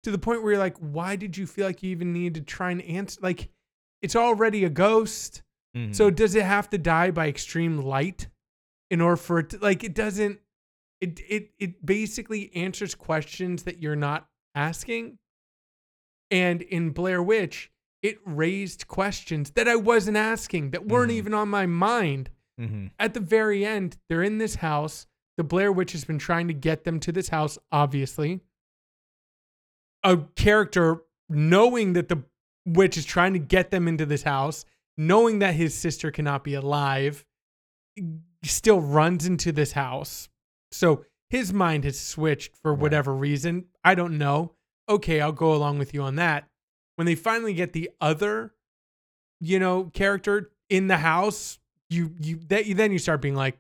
to 0.05 0.11
the 0.11 0.18
point 0.18 0.42
where 0.42 0.52
you're 0.52 0.61
like, 0.61 0.78
why 0.78 1.16
did 1.16 1.37
you 1.37 1.46
feel 1.46 1.66
like 1.66 1.83
you 1.83 1.90
even 1.90 2.12
needed 2.12 2.35
to 2.35 2.40
try 2.52 2.70
and 2.70 2.83
answer? 2.83 3.20
Like, 3.22 3.48
it's 4.00 4.16
already 4.16 4.64
a 4.64 4.70
ghost. 4.70 5.42
Mhm. 5.76 5.94
So 5.94 6.11
does 6.11 6.35
it 6.35 6.44
have 6.44 6.68
to 6.70 6.78
die 6.78 7.11
by 7.11 7.28
extreme 7.28 7.78
light 7.78 8.28
in 8.90 9.00
order 9.00 9.16
for 9.16 9.38
it 9.38 9.50
to, 9.50 9.59
like, 9.59 9.85
it 9.85 9.94
doesn't, 9.94 10.40
it, 11.00 11.20
it, 11.28 11.50
it 11.59 11.85
basically 11.87 12.55
answers 12.55 12.94
questions 12.94 13.62
that 13.64 13.81
you're 13.81 13.96
not 13.96 14.28
asking. 14.55 15.18
And 16.31 16.62
in 16.62 16.90
Blair 16.90 17.22
Witch, 17.22 17.70
it 18.02 18.18
raised 18.24 18.88
questions 18.88 19.52
that 19.52 19.68
I 19.68 19.76
wasn't 19.76 20.16
asking 20.16 20.70
that 20.72 20.87
weren't 20.87 21.11
Mhm. 21.12 21.16
even 21.16 21.35
on 21.35 21.48
my 21.48 21.66
mind. 21.66 22.31
Mhm. 22.60 22.90
At 22.98 23.14
the 23.14 23.20
very 23.20 23.64
end, 23.64 23.98
they're 24.08 24.22
in 24.22 24.38
this 24.38 24.56
house. 24.56 25.06
The 25.36 25.44
Blair 25.44 25.72
Witch 25.72 25.92
has 25.92 26.04
been 26.04 26.18
trying 26.18 26.48
to 26.48 26.54
get 26.54 26.84
them 26.84 27.00
to 27.00 27.12
this 27.12 27.28
house, 27.28 27.58
obviously. 27.70 28.40
A 30.04 30.18
character 30.36 31.02
knowing 31.28 31.94
that 31.94 32.08
the 32.08 32.24
witch 32.66 32.96
is 32.96 33.04
trying 33.04 33.32
to 33.32 33.38
get 33.38 33.70
them 33.70 33.88
into 33.88 34.04
this 34.04 34.22
house, 34.24 34.64
knowing 34.96 35.38
that 35.38 35.54
his 35.54 35.74
sister 35.74 36.10
cannot 36.10 36.44
be 36.44 36.54
alive, 36.54 37.24
still 38.42 38.80
runs 38.80 39.26
into 39.26 39.52
this 39.52 39.72
house. 39.72 40.28
So 40.70 41.04
his 41.30 41.52
mind 41.52 41.84
has 41.84 41.98
switched 41.98 42.56
for 42.56 42.72
Right. 42.72 42.80
whatever 42.82 43.14
reason. 43.14 43.68
I 43.82 43.94
don't 43.94 44.18
know. 44.18 44.54
Okay, 44.88 45.20
I'll 45.20 45.32
go 45.32 45.54
along 45.54 45.78
with 45.78 45.94
you 45.94 46.02
on 46.02 46.16
that. 46.16 46.50
When 46.96 47.06
they 47.06 47.14
finally 47.14 47.54
get 47.54 47.72
the 47.72 47.90
other, 48.00 48.54
you 49.40 49.58
know, 49.58 49.86
character 49.94 50.52
in 50.68 50.88
the 50.88 50.98
house, 50.98 51.58
you 51.92 52.14
you 52.20 52.37
that 52.48 52.66
you 52.66 52.74
then 52.74 52.92
you 52.92 52.98
start 52.98 53.20
being 53.20 53.35
like, 53.35 53.59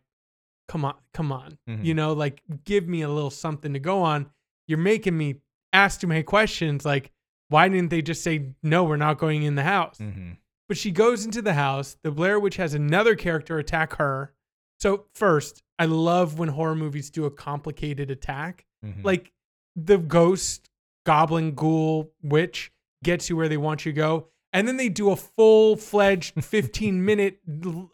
come 0.68 0.84
on, 0.84 0.94
come 1.12 1.32
on, 1.32 1.58
Mhm. 1.68 1.84
you 1.84 1.94
know, 1.94 2.12
like 2.12 2.42
give 2.64 2.88
me 2.88 3.02
a 3.02 3.08
little 3.08 3.30
something 3.30 3.72
to 3.72 3.78
go 3.78 4.02
on. 4.02 4.30
You're 4.68 4.78
making 4.78 5.16
me 5.16 5.36
ask 5.72 6.00
too 6.00 6.06
many 6.06 6.22
questions. 6.22 6.84
Like, 6.84 7.12
why 7.48 7.68
didn't 7.68 7.90
they 7.90 8.02
just 8.02 8.22
say 8.22 8.54
no? 8.62 8.84
We're 8.84 8.96
not 8.96 9.18
going 9.18 9.42
in 9.42 9.54
the 9.54 9.64
house. 9.64 9.98
Mhm. 9.98 10.36
But 10.68 10.78
she 10.78 10.90
goes 10.90 11.24
into 11.24 11.42
the 11.42 11.54
house. 11.54 11.96
The 12.02 12.10
Blair 12.10 12.38
Witch 12.40 12.56
has 12.56 12.72
another 12.74 13.14
character 13.16 13.58
attack 13.58 13.94
her. 13.96 14.32
So 14.80 15.06
first, 15.14 15.62
I 15.78 15.84
love 15.86 16.38
when 16.38 16.48
horror 16.50 16.74
movies 16.76 17.10
do 17.10 17.24
a 17.26 17.30
complicated 17.30 18.10
attack. 18.10 18.64
Mhm. 18.84 19.04
Like 19.04 19.32
the 19.76 19.98
ghost, 19.98 20.70
goblin, 21.04 21.54
ghoul, 21.54 22.12
witch 22.22 22.72
gets 23.04 23.28
you 23.28 23.36
where 23.36 23.48
they 23.48 23.56
want 23.56 23.84
you 23.84 23.92
to 23.92 23.96
go. 23.96 24.28
And 24.52 24.68
then 24.68 24.76
they 24.76 24.88
do 24.88 25.10
a 25.10 25.16
full 25.16 25.76
fledged 25.76 26.34
15 26.44 27.04
minute 27.04 27.40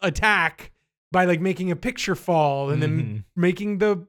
attack 0.02 0.72
by 1.12 1.24
like 1.24 1.40
making 1.40 1.70
a 1.70 1.76
picture 1.76 2.14
fall 2.14 2.70
and 2.70 2.82
then 2.82 2.98
Mhm. 3.00 3.24
making 3.36 3.78
the 3.78 4.06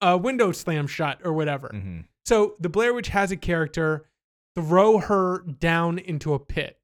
uh, 0.00 0.18
window 0.20 0.50
slam 0.52 0.86
shut 0.86 1.20
or 1.24 1.32
whatever. 1.32 1.68
Mhm. 1.74 2.06
So 2.24 2.54
the 2.58 2.68
Blair 2.70 2.94
Witch 2.94 3.08
has 3.08 3.30
a 3.30 3.36
character 3.36 4.08
throw 4.56 4.98
her 4.98 5.40
down 5.40 5.98
into 5.98 6.32
a 6.32 6.38
pit. 6.38 6.80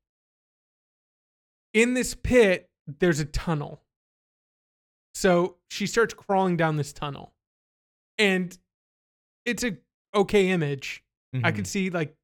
In 1.72 1.94
this 1.94 2.14
pit, 2.14 2.70
there's 2.86 3.20
a 3.20 3.24
tunnel. 3.24 3.82
So 5.14 5.56
she 5.70 5.86
starts 5.86 6.14
crawling 6.14 6.56
down 6.56 6.76
this 6.76 6.92
tunnel. 6.92 7.32
And 8.18 8.56
it's 9.44 9.64
a 9.64 9.78
okay 10.14 10.48
image. 10.50 11.02
I 11.34 11.38
Mhm. 11.52 11.54
could 11.56 11.66
see 11.66 11.90
like, 11.90 12.16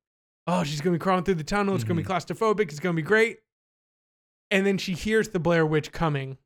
oh, 0.46 0.64
she's 0.64 0.80
gonna 0.80 0.96
be 0.96 1.00
crawling 1.00 1.24
through 1.24 1.34
the 1.36 1.44
tunnel. 1.44 1.74
It's 1.74 1.84
gonna 1.84 2.00
be 2.00 2.06
claustrophobic. 2.06 2.62
It's 2.70 2.80
gonna 2.80 2.94
be 2.94 3.02
great. 3.02 3.38
And 4.50 4.66
then 4.66 4.76
she 4.78 4.92
hears 4.92 5.28
the 5.30 5.38
Blair 5.38 5.64
Witch 5.64 5.92
coming, 5.92 6.36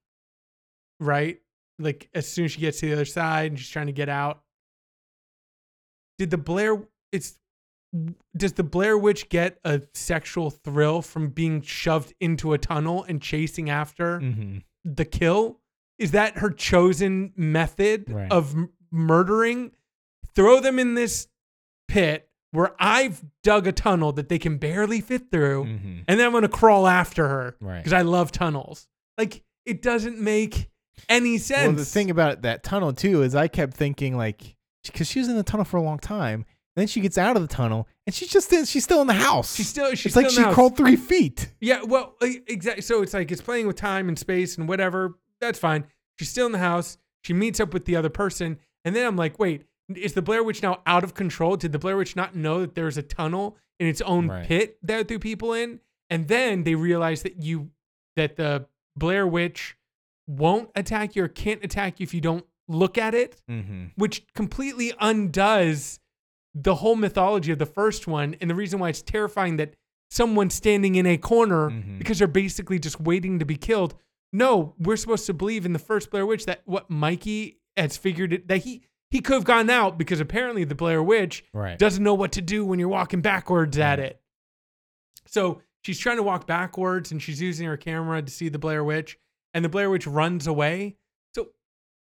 right? 1.00 1.40
Like 1.78 2.09
as 2.14 2.28
soon 2.28 2.44
as 2.46 2.52
she 2.52 2.61
gets 2.61 2.80
to 2.80 2.87
the 2.87 2.92
other 2.92 3.04
side 3.04 3.52
and 3.52 3.59
she's 3.59 3.68
trying 3.70 3.87
to 3.87 3.92
get 3.92 4.09
out. 4.09 4.42
Did 6.18 6.30
the 6.30 6.38
Blair? 6.38 6.82
It's 7.12 7.38
does 8.37 8.52
the 8.54 8.62
Blair 8.64 8.98
Witch 8.98 9.28
get 9.28 9.59
a 9.64 9.80
sexual 9.94 10.50
thrill 10.50 11.00
from 11.02 11.28
being 11.30 11.62
shoved 11.62 12.12
into 12.20 12.52
a 12.52 12.59
tunnel 12.59 13.04
and 13.04 13.22
chasing 13.22 13.70
after 13.70 14.20
Mhm. 14.20 14.62
the 14.85 15.04
kill? 15.04 15.61
Is 15.98 16.11
that 16.11 16.38
her 16.38 16.50
chosen 16.50 17.32
method 17.37 18.11
Right. 18.11 18.30
of 18.30 18.54
m- 18.54 18.72
murdering? 18.90 19.72
Throw 20.35 20.61
them 20.61 20.78
in 20.78 20.94
this 20.94 21.28
pit 21.88 22.28
where 22.56 22.74
I've 22.78 23.22
dug 23.42 23.66
a 23.66 23.72
tunnel 23.72 24.12
that 24.12 24.28
they 24.28 24.38
can 24.38 24.58
barely 24.58 25.00
fit 25.00 25.30
through, 25.30 25.64
Mhm. 25.64 26.04
and 26.08 26.18
then 26.18 26.26
I'm 26.26 26.32
gonna 26.32 26.48
crawl 26.48 26.86
after 26.86 27.28
her 27.28 27.56
Right. 27.60 27.78
because 27.78 27.92
I 27.92 28.02
love 28.02 28.32
tunnels. 28.32 28.88
Like 29.18 29.42
it 29.64 29.82
doesn't 29.82 30.18
make 30.18 30.68
any 31.08 31.38
sense. 31.38 31.66
Well, 31.66 31.76
the 31.76 31.84
thing 31.84 32.10
about 32.10 32.42
that 32.42 32.62
tunnel 32.62 32.92
too 32.92 33.22
is 33.22 33.34
I 33.34 33.48
kept 33.48 33.74
thinking 33.74 34.16
like 34.16 34.56
because 34.84 35.08
she 35.08 35.18
was 35.18 35.28
in 35.28 35.36
the 35.36 35.42
tunnel 35.42 35.64
for 35.64 35.76
a 35.76 35.82
long 35.82 35.98
time. 35.98 36.44
Then 36.76 36.86
she 36.86 37.00
gets 37.00 37.16
out 37.18 37.36
of 37.36 37.42
the 37.42 37.48
tunnel 37.48 37.88
and 38.06 38.14
she's 38.14 38.28
just 38.28 38.52
in, 38.52 38.64
she's 38.66 38.84
still 38.84 39.00
in 39.00 39.06
the 39.06 39.14
house. 39.14 39.54
she's 39.56 39.68
still 39.68 39.90
she's 39.94 40.06
it's 40.06 40.16
like 40.16 40.26
still 40.26 40.30
she 40.34 40.36
in 40.38 40.42
the 40.42 40.46
house. 40.48 40.54
crawled 40.54 40.76
three 40.76 40.96
feet. 40.96 41.50
Yeah, 41.60 41.82
well, 41.82 42.14
exactly. 42.20 42.82
So 42.82 43.02
it's 43.02 43.14
like 43.14 43.30
it's 43.32 43.40
playing 43.40 43.66
with 43.66 43.76
time 43.76 44.08
and 44.08 44.18
space 44.18 44.56
and 44.58 44.68
whatever. 44.68 45.18
That's 45.40 45.58
fine. 45.58 45.84
She's 46.18 46.28
still 46.30 46.46
in 46.46 46.52
the 46.52 46.58
house. 46.58 46.98
She 47.22 47.32
meets 47.32 47.60
up 47.60 47.72
with 47.74 47.84
the 47.86 47.96
other 47.96 48.08
person, 48.10 48.58
and 48.84 48.94
then 48.94 49.04
I'm 49.06 49.16
like, 49.16 49.38
wait, 49.38 49.64
is 49.94 50.14
the 50.14 50.22
Blair 50.22 50.42
Witch 50.42 50.62
now 50.62 50.81
out 50.87 51.05
of 51.05 51.14
control? 51.14 51.57
Did 51.57 51.72
the 51.72 51.79
Blair 51.79 51.96
Witch 51.96 52.16
not 52.16 52.35
know 52.35 52.61
that 52.61 52.75
there's 52.75 52.96
a 52.96 53.03
tunnel 53.03 53.57
in 53.79 53.87
its 53.87 54.01
own 54.01 54.29
Right. 54.29 54.46
pit 54.46 54.79
that 54.83 55.07
threw 55.09 55.18
people 55.18 55.53
in? 55.53 55.81
And 56.11 56.29
then 56.29 56.64
they 56.64 56.75
realize 56.75 57.22
that 57.22 57.42
you 57.42 57.70
that 58.16 58.37
the 58.37 58.66
Blair 58.96 59.27
Witch 59.27 59.77
won't 60.27 60.70
attack 60.75 61.14
you 61.14 61.25
or 61.25 61.29
can't 61.29 61.62
attack 61.64 62.01
you 62.01 62.05
if 62.05 62.14
you 62.14 62.20
don't 62.20 62.44
look 62.68 62.99
at 62.99 63.14
it 63.14 63.40
Mm-hmm. 63.49 63.85
which 63.96 64.25
completely 64.35 64.92
undoes 64.99 66.01
the 66.55 66.77
whole 66.77 66.96
mythology 66.96 67.53
of 67.53 67.59
the 67.59 67.66
first 67.66 68.07
one 68.09 68.35
and 68.40 68.49
the 68.51 68.55
reason 68.55 68.79
why 68.81 68.88
it's 68.88 69.03
terrifying 69.03 69.57
that 69.59 69.75
someone's 70.11 70.55
standing 70.55 70.94
in 70.94 71.05
a 71.07 71.16
corner 71.18 71.70
Mhm. 71.70 71.99
because 71.99 72.18
they're 72.18 72.27
basically 72.29 72.79
just 72.79 72.99
waiting 73.01 73.38
to 73.38 73.44
be 73.44 73.57
killed. 73.57 73.94
No, 74.33 74.75
we're 74.79 74.96
supposed 74.96 75.27
to 75.27 75.35
believe 75.35 75.66
in 75.66 75.72
the 75.75 75.79
first 75.79 76.11
Blair 76.11 76.25
Witch 76.27 76.46
that 76.46 76.62
what 76.64 76.88
Mikey 76.90 77.59
has 77.77 77.96
figured 77.96 78.33
it 78.33 78.49
that 78.49 78.59
he 78.64 78.83
he 79.10 79.20
could 79.20 79.34
have 79.34 79.44
gone 79.44 79.70
out 79.70 79.98
because 79.98 80.20
apparently 80.20 80.64
the 80.64 80.74
Blair 80.74 81.02
Witch 81.02 81.44
Right. 81.52 81.78
doesn't 81.78 82.02
know 82.02 82.14
what 82.14 82.32
to 82.32 82.42
do 82.42 82.64
when 82.64 82.78
you're 82.78 82.88
walking 82.88 83.20
backwards 83.20 83.78
at 83.78 83.98
it. 84.00 84.20
So 85.26 85.62
she's 85.82 85.98
trying 85.98 86.16
to 86.16 86.22
walk 86.22 86.46
backwards 86.46 87.12
and 87.12 87.22
she's 87.22 87.40
using 87.40 87.66
her 87.66 87.76
camera 87.76 88.22
to 88.22 88.30
see 88.30 88.48
the 88.48 88.58
Blair 88.58 88.84
Witch, 88.84 89.18
and 89.54 89.64
the 89.64 89.68
Blair 89.68 89.90
Witch 89.90 90.06
runs 90.06 90.46
away. 90.46 90.96
So, 91.34 91.48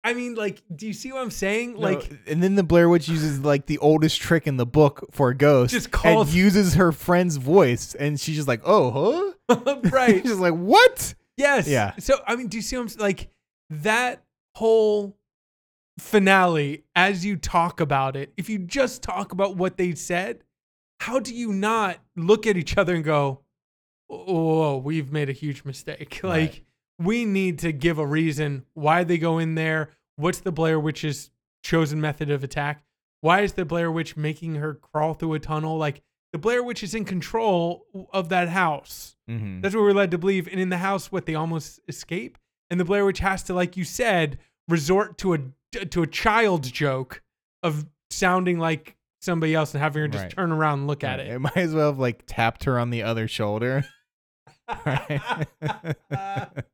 I 0.02 0.14
mean, 0.14 0.34
like, 0.34 0.62
do 0.74 0.86
you 0.86 0.92
see 0.92 1.12
what 1.12 1.22
I'm 1.22 1.30
saying? 1.30 1.74
No, 1.74 1.80
Like, 1.80 2.10
and 2.26 2.42
then 2.42 2.54
the 2.54 2.62
Blair 2.62 2.88
Witch 2.88 3.08
uses 3.08 3.40
like 3.40 3.66
the 3.66 3.78
oldest 3.78 4.20
trick 4.20 4.46
in 4.46 4.56
the 4.56 4.66
book 4.66 5.06
for 5.12 5.30
a 5.30 5.34
ghost. 5.36 5.72
Just 5.72 5.90
calls- 5.90 6.28
and 6.28 6.36
uses 6.36 6.74
her 6.74 6.92
friend's 6.92 7.36
voice, 7.36 7.94
and 7.94 8.18
she's 8.20 8.36
just 8.36 8.48
like, 8.48 8.62
"Oh, 8.64 9.34
huh?" 9.48 9.76
right. 9.90 10.22
she's 10.22 10.38
like, 10.38 10.54
"What?" 10.54 11.14
Yes. 11.36 11.66
Yeah. 11.68 11.94
So 11.98 12.20
I 12.26 12.36
mean, 12.36 12.46
do 12.48 12.56
you 12.56 12.62
see 12.62 12.76
what 12.76 12.92
I'm 12.94 13.00
like 13.00 13.28
that 13.70 14.22
whole 14.54 15.16
finale 15.98 16.84
as 16.94 17.24
you 17.24 17.36
talk 17.36 17.80
about 17.80 18.16
it? 18.16 18.32
If 18.36 18.48
you 18.48 18.58
just 18.58 19.02
talk 19.02 19.32
about 19.32 19.56
what 19.56 19.76
they 19.76 19.94
said, 19.94 20.44
how 21.00 21.18
do 21.18 21.34
you 21.34 21.52
not 21.52 21.98
look 22.16 22.46
at 22.46 22.56
each 22.56 22.76
other 22.76 22.94
and 22.94 23.04
go, 23.04 23.40
"Oh, 24.08 24.78
we've 24.78 25.12
made 25.12 25.28
a 25.28 25.32
huge 25.32 25.64
mistake." 25.64 26.20
Right. 26.24 26.30
Like 26.30 26.64
we 26.98 27.24
need 27.24 27.58
to 27.60 27.72
give 27.72 27.98
a 27.98 28.06
reason 28.06 28.64
why 28.74 29.04
they 29.04 29.18
go 29.18 29.38
in 29.38 29.54
there. 29.54 29.90
What's 30.16 30.40
the 30.40 30.52
Blair 30.52 30.78
Witch's 30.78 31.30
chosen 31.62 32.00
method 32.00 32.30
of 32.30 32.44
attack? 32.44 32.84
Why 33.20 33.40
is 33.40 33.54
the 33.54 33.64
Blair 33.64 33.90
Witch 33.90 34.16
making 34.16 34.56
her 34.56 34.74
crawl 34.74 35.14
through 35.14 35.34
a 35.34 35.40
tunnel? 35.40 35.76
Like 35.76 36.02
the 36.32 36.38
Blair 36.38 36.62
Witch 36.62 36.82
is 36.82 36.94
in 36.94 37.04
control 37.04 37.86
of 38.12 38.28
that 38.28 38.48
house. 38.48 39.16
Mm-hmm. 39.28 39.60
That's 39.60 39.74
what 39.74 39.82
we're 39.82 39.92
led 39.92 40.10
to 40.12 40.18
believe. 40.18 40.46
And 40.46 40.60
in 40.60 40.68
the 40.68 40.78
house, 40.78 41.10
what 41.10 41.26
they 41.26 41.34
almost 41.34 41.80
escape, 41.88 42.38
and 42.70 42.78
the 42.78 42.84
Blair 42.84 43.04
Witch 43.04 43.20
has 43.20 43.42
to, 43.44 43.54
like 43.54 43.76
you 43.76 43.84
said, 43.84 44.38
resort 44.68 45.18
to 45.18 45.34
a 45.34 45.38
to 45.86 46.02
a 46.02 46.06
child's 46.06 46.70
joke 46.70 47.22
of 47.62 47.86
sounding 48.10 48.58
like 48.58 48.96
somebody 49.20 49.54
else 49.54 49.74
and 49.74 49.82
having 49.82 50.02
her 50.02 50.08
just 50.08 50.24
Right. 50.24 50.30
turn 50.32 50.52
around 50.52 50.80
and 50.80 50.86
look 50.86 51.02
at 51.02 51.18
It 51.20 51.28
it. 51.28 51.38
might 51.40 51.56
as 51.56 51.74
well 51.74 51.86
have 51.90 51.98
like 51.98 52.24
tapped 52.26 52.64
her 52.64 52.78
on 52.78 52.90
the 52.90 53.02
other 53.02 53.26
shoulder. 53.26 53.84
Right. 54.86 55.20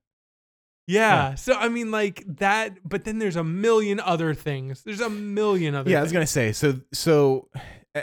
yeah. 0.87 1.35
So 1.35 1.55
I 1.55 1.69
mean, 1.69 1.91
like 1.91 2.25
that. 2.39 2.79
But 2.89 3.05
then 3.05 3.19
there's 3.19 3.37
a 3.37 3.45
million 3.45 4.01
other 4.01 4.35
things. 4.35 4.83
There's 4.83 5.01
a 5.01 5.11
million 5.11 5.75
other. 5.75 5.91
yeah, 5.91 6.01
I 6.01 6.03
was 6.03 6.13
gonna 6.13 6.27
say 6.27 6.53
so. 6.53 6.81
So, 6.93 7.49
uh, 7.95 8.03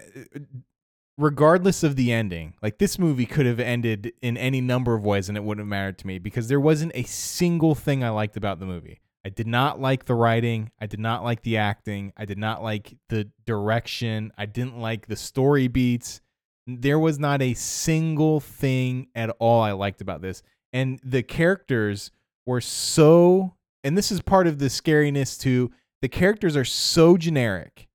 regardless 1.18 1.84
of 1.84 1.96
the 1.96 2.12
ending, 2.12 2.54
like 2.62 2.78
this 2.80 2.98
movie 3.00 3.26
could 3.26 3.46
have 3.46 3.60
ended 3.60 4.14
in 4.22 4.38
any 4.38 4.62
number 4.62 4.94
of 4.96 5.04
ways, 5.06 5.30
and 5.30 5.38
it 5.38 5.44
wouldn't 5.44 5.64
have 5.66 5.70
mattered 5.70 5.98
to 6.00 6.08
me 6.08 6.20
because 6.20 6.48
there 6.48 6.60
wasn't 6.60 6.92
a 6.96 7.04
single 7.04 7.76
thing 7.76 8.04
I 8.04 8.10
liked 8.10 8.38
about 8.38 8.60
the 8.60 8.66
movie. 8.66 9.00
I 9.28 9.30
did 9.30 9.46
not 9.46 9.82
like 9.82 10.06
the 10.06 10.16
writing. 10.16 10.72
I 10.80 10.86
did 10.88 11.02
not 11.02 11.22
like 11.22 11.42
the 11.42 11.58
acting. 11.58 12.14
I 12.16 12.24
did 12.24 12.38
not 12.38 12.64
like 12.64 12.96
the 13.10 13.30
direction. 13.46 14.32
I 14.38 14.46
didn't 14.46 14.80
like 14.80 15.08
the 15.08 15.18
story 15.18 15.68
beats. 15.68 16.22
There 16.66 16.98
was 16.98 17.20
not 17.20 17.42
a 17.42 17.54
single 17.54 18.40
thing 18.40 19.08
at 19.16 19.30
all 19.40 19.60
I 19.62 19.74
liked 19.74 20.00
about 20.00 20.22
this. 20.22 20.44
And 20.72 20.98
the 21.04 21.24
characters 21.24 22.10
were 22.46 22.62
so, 22.62 23.56
and 23.84 23.98
this 23.98 24.14
is 24.14 24.22
part 24.22 24.48
of 24.48 24.60
the 24.60 24.68
scariness 24.68 25.38
too. 25.38 25.72
The 26.02 26.08
characters 26.08 26.56
are 26.56 26.64
so 26.64 27.18
generic 27.18 27.90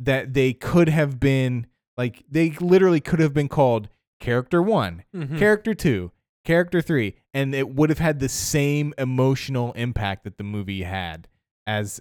that 0.00 0.34
they 0.34 0.52
could 0.52 0.88
have 0.88 1.20
been 1.20 1.68
like, 1.96 2.24
they 2.28 2.50
literally 2.60 2.98
could 3.00 3.20
have 3.20 3.32
been 3.32 3.48
called 3.48 3.88
character 4.18 4.60
one, 4.60 5.04
Mhm. 5.14 5.38
character 5.38 5.74
two, 5.74 6.10
character 6.44 6.80
three, 6.82 7.16
and 7.32 7.54
it 7.54 7.68
would 7.74 7.90
have 7.90 7.98
had 7.98 8.18
the 8.20 8.28
same 8.28 8.92
emotional 8.98 9.72
impact 9.72 10.24
that 10.24 10.38
the 10.38 10.44
movie 10.44 10.82
had 10.82 11.28
as 11.66 12.00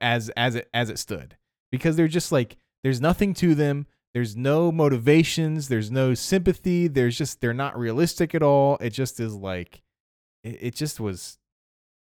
as 0.00 0.28
as 0.30 0.54
it 0.54 0.68
as 0.72 0.90
it 0.90 0.98
stood. 0.98 1.36
Because 1.70 1.96
they're 1.96 2.08
just 2.08 2.32
like 2.32 2.56
there's 2.82 3.00
nothing 3.00 3.34
to 3.34 3.54
them. 3.54 3.86
There's 4.14 4.36
no 4.36 4.70
motivations. 4.70 5.68
There's 5.68 5.90
no 5.90 6.12
sympathy. 6.14 6.86
There's 6.86 7.16
just 7.16 7.40
they're 7.40 7.54
not 7.54 7.78
realistic 7.78 8.34
at 8.34 8.42
all. 8.42 8.76
It 8.80 8.90
just 8.90 9.18
is 9.20 9.34
like 9.34 9.82
it, 10.44 10.58
it 10.60 10.74
just 10.74 11.00
was 11.00 11.38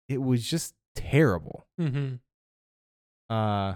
it 0.09 0.21
was 0.21 0.45
just 0.47 0.75
terrible. 0.95 1.67
Mhm. 1.81 2.19
uh 3.31 3.75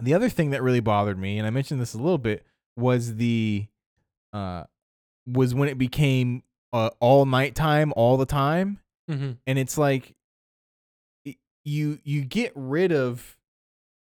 the 0.00 0.14
other 0.14 0.28
thing 0.28 0.50
that 0.50 0.62
really 0.62 0.80
bothered 0.80 1.18
me 1.18 1.38
and 1.38 1.46
i 1.46 1.50
mentioned 1.50 1.80
this 1.80 1.94
a 1.94 1.98
little 1.98 2.18
bit 2.18 2.44
was 2.76 3.16
the 3.16 3.66
uh 4.32 4.64
was 5.26 5.54
when 5.54 5.68
it 5.68 5.78
became 5.78 6.42
uh, 6.74 6.90
all 7.00 7.24
nighttime 7.24 7.92
all 7.96 8.16
the 8.18 8.26
time 8.26 8.78
Mhm. 9.10 9.38
and 9.46 9.58
it's 9.58 9.78
like 9.78 10.14
you 11.64 11.98
you 12.04 12.22
get 12.24 12.52
rid 12.54 12.92
of 12.92 13.36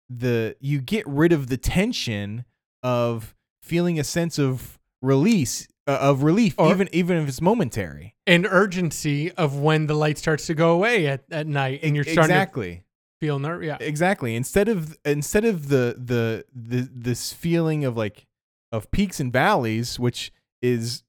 the 0.10 0.56
you 0.60 0.82
get 0.82 1.06
rid 1.08 1.32
of 1.32 1.48
the 1.48 1.58
tension 1.58 2.46
of 2.84 3.36
feeling 3.62 4.00
a 4.00 4.04
sense 4.04 4.40
of 4.40 4.80
release 5.02 5.68
uh, 5.88 5.98
of 6.02 6.24
relief 6.24 6.56
Or- 6.58 6.72
even 6.72 6.90
even 6.92 7.18
if 7.18 7.28
it's 7.28 7.42
momentary 7.42 8.16
And 8.28 8.46
urgency 8.48 9.32
of 9.34 9.58
when 9.60 9.88
the 9.88 9.94
light 9.96 10.18
starts 10.18 10.48
to 10.48 10.54
go 10.54 10.72
away 10.72 11.08
at, 11.08 11.24
at 11.32 11.48
night, 11.48 11.82
and 11.84 11.96
you're 11.96 12.04
starting 12.06 12.24
exactly 12.36 12.76
to 12.78 12.84
feel 13.20 13.40
nervous. 13.40 13.68
Yeah. 13.68 13.78
exactly 13.80 14.36
instead 14.36 14.68
of 14.68 14.98
instead 15.06 15.46
of 15.46 15.68
the 15.70 15.96
the 15.98 16.46
the 16.56 16.90
this 16.94 17.34
feeling 17.34 17.86
of 17.86 17.96
like 17.98 18.26
of 18.72 18.90
peaks 18.92 19.20
and 19.20 19.32
valleys 19.34 20.00
which 20.00 20.32
is 20.62 21.04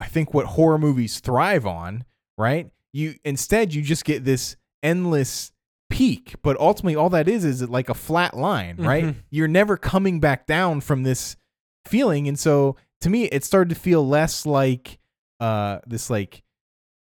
i 0.00 0.06
think 0.06 0.32
what 0.34 0.46
horror 0.46 0.78
movies 0.78 1.20
thrive 1.20 1.66
on 1.66 2.04
right 2.38 2.70
you 2.92 3.14
instead 3.24 3.74
you 3.74 3.82
just 3.82 4.04
get 4.04 4.24
this 4.24 4.56
endless 4.82 5.52
peak, 5.88 6.34
but 6.42 6.58
ultimately 6.58 6.96
all 6.96 7.10
that 7.10 7.28
is 7.28 7.44
is 7.44 7.62
like 7.68 7.88
a 7.88 7.94
flat 7.94 8.36
line, 8.36 8.76
right? 8.78 9.04
Mhm. 9.04 9.14
You're 9.30 9.46
never 9.48 9.76
coming 9.76 10.18
back 10.18 10.46
down 10.46 10.80
from 10.80 11.04
this 11.04 11.36
feeling, 11.86 12.26
and 12.26 12.36
so 12.38 12.76
to 13.02 13.10
me, 13.10 13.24
it 13.26 13.44
started 13.44 13.68
to 13.68 13.80
feel 13.80 14.06
less 14.06 14.44
like 14.46 14.98
uh 15.40 15.78
this 15.86 16.10
like 16.10 16.42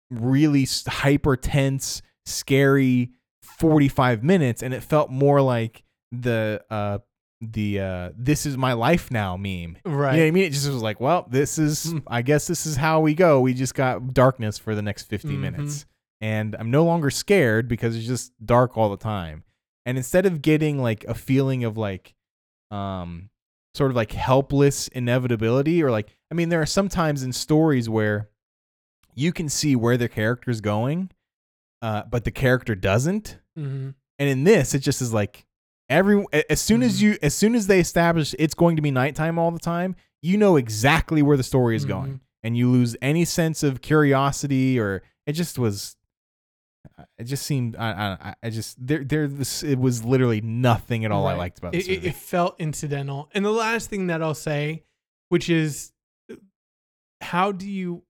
really 0.09 0.67
hyper 0.87 1.35
tense, 1.35 2.01
scary 2.25 3.11
45 3.43 4.23
minutes, 4.23 4.63
and 4.63 4.73
it 4.73 4.81
felt 4.83 5.09
more 5.11 5.41
like 5.41 5.83
the 6.11 6.63
uh 6.69 6.99
the 7.41 7.79
uh 7.79 8.09
this 8.15 8.45
is 8.45 8.55
my 8.57 8.73
life 8.73 9.09
now 9.11 9.35
meme. 9.35 9.77
Right. 9.83 10.13
You 10.13 10.17
know 10.19 10.23
what 10.23 10.27
I 10.27 10.31
mean? 10.31 10.43
It 10.45 10.51
just 10.51 10.67
was 10.69 10.81
like, 10.83 10.99
well, 10.99 11.27
this 11.29 11.57
is, 11.57 11.93
Mm. 11.93 12.03
I 12.07 12.21
guess 12.21 12.45
this 12.47 12.65
is 12.65 12.75
how 12.75 12.99
we 13.01 13.13
go. 13.15 13.41
We 13.41 13.53
just 13.53 13.73
got 13.75 14.13
darkness 14.13 14.57
for 14.59 14.75
the 14.75 14.81
next 14.81 15.03
50 15.03 15.29
Mhm. 15.29 15.39
minutes. 15.39 15.85
And 16.21 16.55
I'm 16.59 16.69
no 16.69 16.85
longer 16.85 17.09
scared 17.09 17.67
because 17.67 17.95
it's 17.97 18.05
just 18.05 18.31
dark 18.45 18.77
all 18.77 18.89
the 18.89 18.97
time. 18.97 19.43
And 19.87 19.97
instead 19.97 20.27
of 20.27 20.43
getting 20.43 20.77
like 20.79 21.03
a 21.05 21.15
feeling 21.15 21.63
of 21.63 21.77
like, 21.77 22.13
um, 22.69 23.29
sort 23.73 23.89
of 23.89 23.95
like 23.95 24.11
helpless 24.11 24.87
inevitability, 24.89 25.81
or 25.81 25.89
like, 25.89 26.15
I 26.29 26.35
mean, 26.35 26.49
there 26.49 26.61
are 26.61 26.65
some 26.67 26.89
times 26.89 27.23
in 27.23 27.31
stories 27.33 27.89
where 27.89 28.29
you 29.15 29.31
can 29.33 29.49
see 29.49 29.75
where 29.75 29.97
the 29.97 30.07
character's 30.09 30.61
going, 30.61 31.09
uh, 31.81 32.03
but 32.09 32.23
the 32.23 32.31
character 32.31 32.75
doesn't 32.75 33.39
Mm-hmm. 33.57 33.89
and 34.19 34.29
in 34.29 34.43
this 34.45 34.73
it 34.73 34.79
just 34.79 35.01
is 35.01 35.11
like 35.13 35.45
every 35.91 36.25
as 36.49 36.59
soon 36.61 36.81
as 36.81 36.97
Mhm. 36.99 37.01
you 37.03 37.17
as 37.21 37.33
soon 37.35 37.53
as 37.53 37.67
they 37.67 37.79
establish 37.79 38.33
it's 38.39 38.53
going 38.55 38.75
to 38.77 38.81
be 38.81 38.89
nighttime 38.91 39.37
all 39.37 39.51
the 39.51 39.59
time 39.59 39.95
you 40.21 40.37
know 40.37 40.55
exactly 40.55 41.21
where 41.21 41.37
the 41.37 41.43
story 41.43 41.75
is 41.75 41.85
going 41.85 42.13
Mhm. 42.13 42.19
and 42.43 42.57
you 42.57 42.69
lose 42.71 42.95
any 43.01 43.25
sense 43.25 43.61
of 43.61 43.81
curiosity 43.81 44.79
or 44.79 45.03
it 45.27 45.33
just 45.33 45.59
was 45.59 45.95
it 47.17 47.25
just 47.25 47.45
seemed 47.45 47.75
i 47.75 48.17
i, 48.21 48.35
I 48.43 48.49
just 48.49 48.75
there 48.85 49.03
there 49.03 49.27
this 49.27 49.63
it 49.63 49.77
was 49.79 50.03
literally 50.03 50.41
nothing 50.41 51.05
at 51.05 51.11
all 51.11 51.27
i 51.27 51.33
liked 51.35 51.59
about 51.59 51.73
this 51.73 51.87
it, 51.87 52.03
it 52.05 52.15
felt 52.15 52.55
incidental. 52.59 53.29
And 53.33 53.43
the 53.45 53.51
last 53.51 53.89
thing 53.89 54.07
that 54.07 54.21
I'll 54.23 54.33
say, 54.33 54.83
which 55.29 55.49
is 55.49 55.91
how 57.21 57.51
do 57.51 57.69
you 57.69 58.03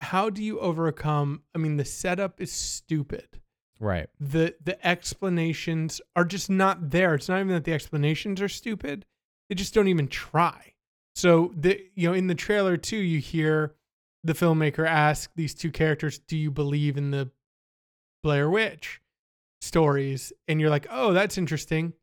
how 0.00 0.30
do 0.30 0.42
you 0.42 0.58
overcome 0.60 1.42
I 1.54 1.58
mean 1.58 1.76
the 1.76 1.84
setup 1.84 2.40
is 2.40 2.50
stupid. 2.52 3.40
Right 3.80 4.08
The 4.20 4.54
the 4.64 4.84
explanations 4.86 6.00
are 6.16 6.24
just 6.24 6.50
not 6.50 6.90
there. 6.90 7.14
It's 7.14 7.28
not 7.28 7.40
even 7.40 7.48
that 7.54 7.64
the 7.64 7.72
explanations 7.72 8.40
are 8.40 8.48
stupid. 8.48 9.04
They 9.48 9.54
just 9.54 9.74
don't 9.74 9.88
even 9.88 10.08
try. 10.08 10.74
So 11.14 11.52
the 11.56 11.84
you 11.94 12.08
know 12.08 12.14
in 12.14 12.26
the 12.26 12.34
trailer 12.34 12.76
too 12.76 12.96
you 12.96 13.18
hear 13.20 13.74
the 14.24 14.34
filmmaker 14.34 14.86
ask 14.86 15.30
these 15.36 15.54
two 15.54 15.70
characters, 15.70 16.18
"Do 16.18 16.36
you 16.36 16.50
believe 16.50 16.96
in 16.96 17.10
the 17.10 17.30
Blair 18.22 18.50
Witch 18.50 19.00
stories?" 19.60 20.32
And 20.46 20.60
you're 20.60 20.70
like, 20.70 20.86
"Oh, 20.90 21.12
that's 21.12 21.38
interesting." 21.38 21.94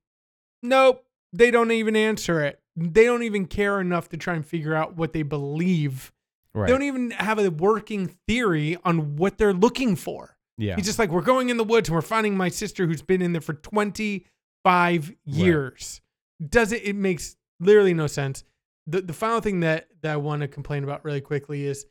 Nope, 0.63 1.05
they 1.31 1.51
don't 1.51 1.71
even 1.71 1.95
answer 1.95 2.41
it. 2.43 2.61
They 2.75 3.05
don't 3.05 3.23
even 3.23 3.45
care 3.45 3.79
enough 3.79 4.09
to 4.09 4.17
try 4.17 4.33
and 4.35 4.45
figure 4.45 4.73
out 4.73 4.95
what 4.95 5.13
they 5.13 5.23
believe. 5.23 6.11
right 6.53 6.67
They 6.67 6.73
don't 6.73 6.83
even 6.83 7.11
have 7.11 7.39
a 7.39 7.49
working 7.51 8.07
theory 8.27 8.77
on 8.83 9.17
what 9.17 9.37
they're 9.37 9.53
looking 9.53 9.95
for. 9.95 10.34
Yeah 10.57 10.75
He's 10.75 10.85
just 10.85 10.99
like, 10.99 11.09
we're 11.09 11.21
going 11.21 11.49
in 11.49 11.57
the 11.57 11.63
woods 11.63 11.89
and 11.89 11.95
we're 11.95 12.01
finding 12.01 12.35
my 12.37 12.49
sister 12.49 12.85
who's 12.85 13.01
been 13.01 13.21
in 13.21 13.33
there 13.33 13.41
for 13.41 13.53
25 13.53 15.13
years. 15.25 16.01
Does 16.49 16.71
it? 16.71 16.83
It 16.85 16.95
makes 16.95 17.37
literally 17.59 17.93
no 17.93 18.07
sense. 18.07 18.43
The, 18.87 19.01
the 19.01 19.13
final 19.13 19.41
thing 19.41 19.61
that, 19.61 19.87
that 20.01 20.13
I 20.13 20.17
want 20.17 20.41
to 20.41 20.47
complain 20.47 20.83
about 20.83 21.03
really 21.03 21.21
quickly 21.21 21.65
is 21.65 21.85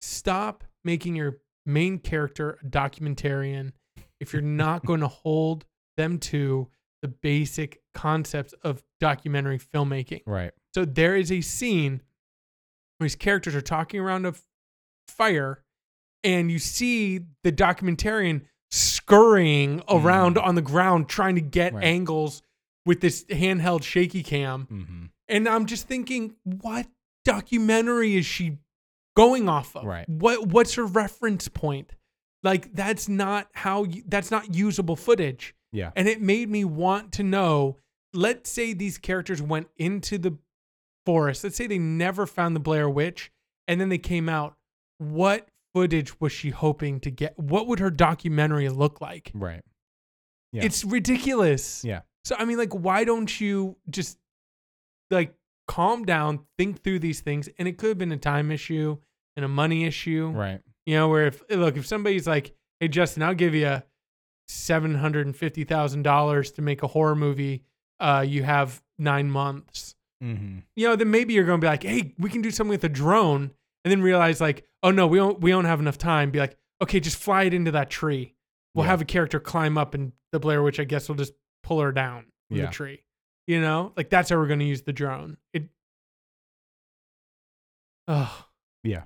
stop 0.00 0.64
making 0.84 1.16
your 1.16 1.38
main 1.66 1.98
character 1.98 2.58
a 2.62 2.66
documentarian 2.66 3.72
if 4.20 4.32
you're 4.32 4.42
not 4.64 4.84
going 4.84 5.00
to 5.00 5.08
hold 5.08 5.64
them 5.96 6.18
to 6.18 6.68
the 7.02 7.08
basic 7.08 7.80
concepts 7.94 8.52
of 8.62 8.82
documentary 9.00 9.58
filmmaking. 9.58 10.22
right 10.26 10.52
So 10.74 10.84
there 10.84 11.16
is 11.16 11.32
a 11.32 11.40
scene 11.40 12.02
where 12.98 13.06
these 13.06 13.16
characters 13.16 13.54
are 13.54 13.62
talking 13.62 14.00
around 14.00 14.26
a 14.26 14.34
fire, 15.08 15.62
and 16.24 16.50
you 16.50 16.58
see 16.58 17.20
the 17.44 17.52
documentarian 17.52 18.42
scurrying 18.70 19.82
around 19.88 20.38
on 20.38 20.54
the 20.54 20.62
ground 20.62 21.08
trying 21.08 21.34
to 21.34 21.40
get 21.40 21.72
Right. 21.74 21.84
angles 21.84 22.42
with 22.86 23.00
this 23.00 23.24
handheld 23.24 23.82
shaky 23.82 24.22
cam. 24.22 24.66
mm-hmm. 24.66 25.04
And 25.28 25.48
I'm 25.48 25.66
just 25.66 25.86
thinking, 25.86 26.34
what 26.42 26.86
documentary 27.24 28.16
is 28.16 28.26
she 28.26 28.58
going 29.16 29.48
off 29.48 29.76
of? 29.76 29.84
Right. 29.84 30.08
What 30.08 30.48
What's 30.48 30.74
her 30.74 30.84
reference 30.84 31.48
point? 31.48 31.92
Like 32.42 32.72
that's 32.74 33.08
not 33.08 33.48
how 33.52 33.84
you, 33.84 34.02
that's 34.08 34.30
not 34.30 34.54
usable 34.54 34.96
footage 34.96 35.54
yeah 35.72 35.90
and 35.94 36.08
it 36.08 36.22
made 36.22 36.48
me 36.48 36.64
want 36.64 37.12
to 37.12 37.22
know 37.22 37.76
let's 38.14 38.48
say 38.50 38.72
these 38.72 38.96
characters 38.96 39.42
went 39.42 39.68
into 39.76 40.16
the 40.16 40.36
forest 41.04 41.44
let's 41.44 41.54
say 41.54 41.66
they 41.66 41.78
never 41.78 42.26
found 42.26 42.56
the 42.56 42.60
blair 42.60 42.88
witch 42.88 43.30
and 43.68 43.78
then 43.78 43.90
they 43.90 43.98
came 43.98 44.26
out 44.28 44.56
what 44.96 45.49
footage 45.74 46.20
was 46.20 46.32
she 46.32 46.50
hoping 46.50 47.00
to 47.00 47.10
get? 47.10 47.38
What 47.38 47.66
would 47.66 47.78
her 47.78 47.90
documentary 47.90 48.68
look 48.68 49.00
like? 49.00 49.30
Right. 49.34 49.62
Yeah. 50.52 50.64
it's 50.64 50.84
ridiculous. 50.84 51.84
Yeah. 51.84 52.00
So 52.24 52.34
i 52.38 52.44
mean 52.44 52.58
like 52.58 52.72
why 52.74 53.04
don't 53.04 53.40
you 53.40 53.76
just 53.88 54.18
like 55.10 55.34
calm 55.68 56.04
down 56.04 56.40
think 56.58 56.82
through 56.82 56.98
these 56.98 57.20
things 57.20 57.48
and 57.58 57.68
it 57.68 57.78
could 57.78 57.90
have 57.90 57.98
been 57.98 58.12
a 58.12 58.16
time 58.16 58.50
issue 58.50 58.96
and 59.36 59.44
a 59.44 59.48
money 59.48 59.84
issue. 59.84 60.32
Right. 60.34 60.60
You 60.86 60.96
know, 60.96 61.08
where 61.08 61.26
if 61.26 61.42
look, 61.50 61.76
if 61.76 61.86
somebody's 61.86 62.26
like, 62.26 62.54
"Hey, 62.80 62.88
Justin, 62.88 63.22
I'll 63.22 63.34
give 63.34 63.54
you 63.54 63.82
seven 64.48 64.94
hundred 64.96 65.26
and 65.26 65.36
fifty 65.36 65.64
thousand 65.64 66.02
dollars 66.02 66.50
to 66.52 66.62
make 66.62 66.82
a 66.82 66.88
horror 66.88 67.14
movie," 67.14 67.62
uh, 68.00 68.24
you 68.26 68.42
have 68.42 68.82
nine 68.98 69.30
months. 69.30 69.94
mm-hmm. 70.22 70.58
You 70.74 70.88
know, 70.88 70.96
then 70.96 71.10
maybe 71.10 71.34
you're 71.34 71.44
going 71.44 71.60
to 71.60 71.64
be 71.64 71.68
like, 71.68 71.84
"Hey, 71.84 72.14
we 72.18 72.28
can 72.30 72.42
do 72.42 72.50
something 72.50 72.70
with 72.70 72.84
a 72.84 72.88
drone," 72.88 73.52
and 73.84 73.90
then 73.92 74.02
realize 74.02 74.40
like, 74.40 74.66
"Oh 74.82 74.90
no, 74.90 75.06
we 75.06 75.18
don't 75.18 75.40
we 75.40 75.50
don't 75.50 75.64
have 75.64 75.80
enough 75.80 75.98
time." 75.98 76.30
Be 76.30 76.38
like, 76.38 76.56
"Okay, 76.82 77.00
just 77.00 77.16
fly 77.16 77.44
it 77.44 77.54
into 77.54 77.70
that 77.72 77.90
tree. 77.90 78.34
We'll 78.74 78.84
Yeah. 78.84 78.90
have 78.90 79.00
a 79.00 79.04
character 79.06 79.40
climb 79.40 79.76
up, 79.78 79.94
and 79.94 80.12
the 80.32 80.40
Blair 80.40 80.62
Witch, 80.62 80.78
I 80.80 80.84
guess, 80.84 81.08
will 81.08 81.16
just 81.16 81.32
pull 81.62 81.80
her 81.80 81.92
down 81.92 82.26
from 82.48 82.58
Yeah. 82.58 82.66
the 82.66 82.72
tree." 82.72 83.04
You 83.46 83.60
know, 83.60 83.92
like 83.96 84.10
that's 84.10 84.30
how 84.30 84.36
we're 84.36 84.46
going 84.46 84.60
to 84.60 84.64
use 84.66 84.82
the 84.82 84.92
drone. 84.92 85.36
It. 85.52 85.68
Oh, 88.08 88.46
Yeah. 88.84 89.04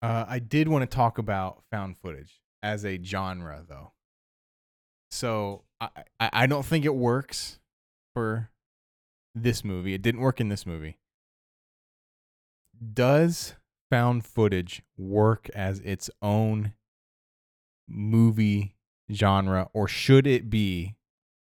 Uh, 0.00 0.24
I 0.28 0.38
did 0.40 0.66
want 0.68 0.82
to 0.82 0.92
talk 0.92 1.18
about 1.18 1.62
found 1.70 1.96
footage 1.96 2.40
as 2.62 2.84
a 2.84 3.00
genre, 3.02 3.64
though. 3.68 3.92
So 5.12 5.64
I, 5.80 5.88
I, 6.18 6.30
I 6.32 6.46
don't 6.46 6.64
think 6.66 6.84
it 6.84 6.94
works 6.94 7.60
for 8.14 8.50
this 9.34 9.62
movie. 9.64 9.94
It 9.94 10.02
didn't 10.02 10.20
work 10.20 10.40
in 10.40 10.48
this 10.48 10.66
movie. 10.66 10.98
Does 12.94 13.54
found 13.90 14.24
footage 14.24 14.82
work 14.96 15.48
as 15.54 15.80
its 15.80 16.08
own 16.20 16.72
movie 17.88 18.74
genre, 19.12 19.68
or 19.72 19.86
should 19.86 20.26
it 20.26 20.48
be? 20.48 20.96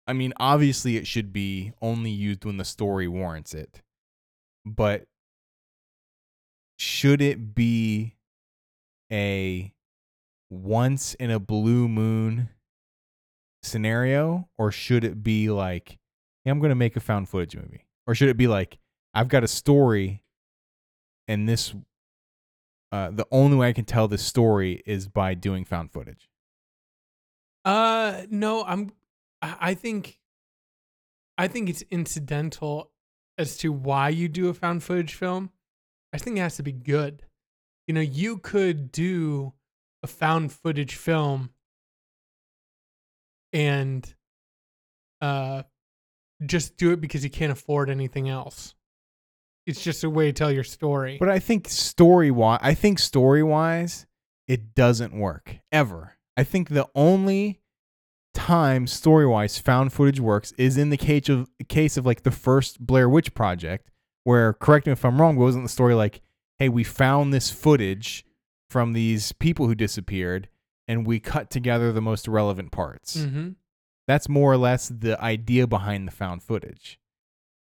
I 0.07 0.13
mean, 0.13 0.33
obviously, 0.37 0.97
it 0.97 1.07
should 1.07 1.33
be 1.33 1.71
only 1.81 2.11
used 2.11 2.45
when 2.45 2.57
the 2.57 2.65
story 2.65 3.07
warrants 3.07 3.53
it. 3.53 3.81
But 4.65 5.05
should 6.77 7.21
it 7.21 7.55
be 7.55 8.15
a 9.11 9.73
once 10.49 11.13
in 11.15 11.31
a 11.31 11.39
blue 11.39 11.87
moon 11.87 12.49
scenario 13.63 14.47
or 14.57 14.71
should 14.71 15.03
it 15.03 15.23
be 15.23 15.49
like 15.49 15.97
hey, 16.43 16.51
i'm 16.51 16.59
going 16.59 16.69
to 16.69 16.75
make 16.75 16.95
a 16.95 16.99
found 16.99 17.27
footage 17.27 17.55
movie 17.55 17.85
or 18.05 18.13
should 18.13 18.29
it 18.29 18.37
be 18.37 18.47
like 18.47 18.77
i've 19.13 19.27
got 19.27 19.43
a 19.43 19.47
story 19.47 20.21
and 21.27 21.47
this 21.49 21.73
uh 22.91 23.09
the 23.11 23.27
only 23.31 23.57
way 23.57 23.67
i 23.69 23.73
can 23.73 23.85
tell 23.85 24.07
this 24.07 24.23
story 24.23 24.83
is 24.85 25.07
by 25.07 25.33
doing 25.33 25.65
found 25.65 25.91
footage 25.91 26.29
Uh 27.65 28.27
no, 28.29 28.63
I'm 28.63 28.91
I 29.41 29.73
think 29.73 30.19
I 31.37 31.47
think 31.47 31.67
it's 31.67 31.83
incidental 31.89 32.91
as 33.37 33.57
to 33.57 33.71
why 33.71 34.09
you 34.09 34.29
do 34.29 34.49
a 34.49 34.53
found 34.53 34.83
footage 34.83 35.15
film. 35.15 35.49
I 36.13 36.17
think 36.17 36.37
it 36.37 36.41
has 36.41 36.57
to 36.57 36.63
be 36.63 36.71
good. 36.71 37.23
You 37.87 37.93
know, 37.95 38.01
you 38.01 38.37
could 38.37 38.91
do 38.91 39.53
a 40.03 40.07
found 40.07 40.51
footage 40.53 40.95
film 40.95 41.49
and 43.51 44.13
uh 45.21 45.63
just 46.45 46.77
do 46.77 46.91
it 46.91 47.01
because 47.01 47.23
you 47.23 47.29
can't 47.31 47.51
afford 47.51 47.89
anything 47.89 48.29
else. 48.29 48.75
It's 49.65 49.83
just 49.83 50.03
a 50.03 50.09
way 50.09 50.27
to 50.27 50.33
tell 50.33 50.51
your 50.51 50.63
story. 50.63 51.17
but 51.19 51.29
i 51.29 51.39
think 51.39 51.67
story 51.67 52.31
wise 52.31 52.59
i 52.61 52.73
think 52.73 52.99
story 52.99 53.43
wise 53.43 54.05
it 54.47 54.75
doesn't 54.75 55.13
work 55.13 55.57
ever 55.71 56.17
i 56.37 56.43
think 56.43 56.69
the 56.69 56.87
only 56.93 57.61
time 58.35 58.85
story 58.85 59.25
wise 59.25 59.57
found 59.57 59.91
footage 59.91 60.19
works 60.19 60.53
is 60.57 60.77
in 60.77 60.89
the 60.89 60.97
case 60.97 61.29
of 61.29 61.49
case 61.67 61.97
of 61.97 62.05
like 62.05 62.23
the 62.23 62.31
first 62.31 62.85
Blair 62.85 63.09
Witch 63.09 63.33
project, 63.33 63.89
where 64.23 64.53
correct 64.53 64.85
me 64.85 64.91
if 64.91 65.03
I'm 65.03 65.19
wrong, 65.19 65.37
wasn't 65.37 65.65
the 65.65 65.69
story 65.69 65.95
like, 65.95 66.21
hey, 66.59 66.69
we 66.69 66.83
found 66.83 67.33
this 67.33 67.49
footage 67.49 68.25
from 68.69 68.93
these 68.93 69.31
people 69.31 69.67
who 69.67 69.73
disappeared, 69.75 70.49
and 70.87 71.07
we 71.07 71.19
cut 71.19 71.49
together 71.49 71.91
the 71.91 72.01
most 72.01 72.27
relevant 72.27 72.71
parts. 72.71 73.17
Mm-hmm. 73.17 73.51
That's 74.07 74.29
more 74.29 74.51
or 74.51 74.57
less 74.57 74.89
the 74.89 75.19
idea 75.23 75.65
behind 75.65 76.07
the 76.07 76.11
found 76.11 76.43
footage. 76.43 76.99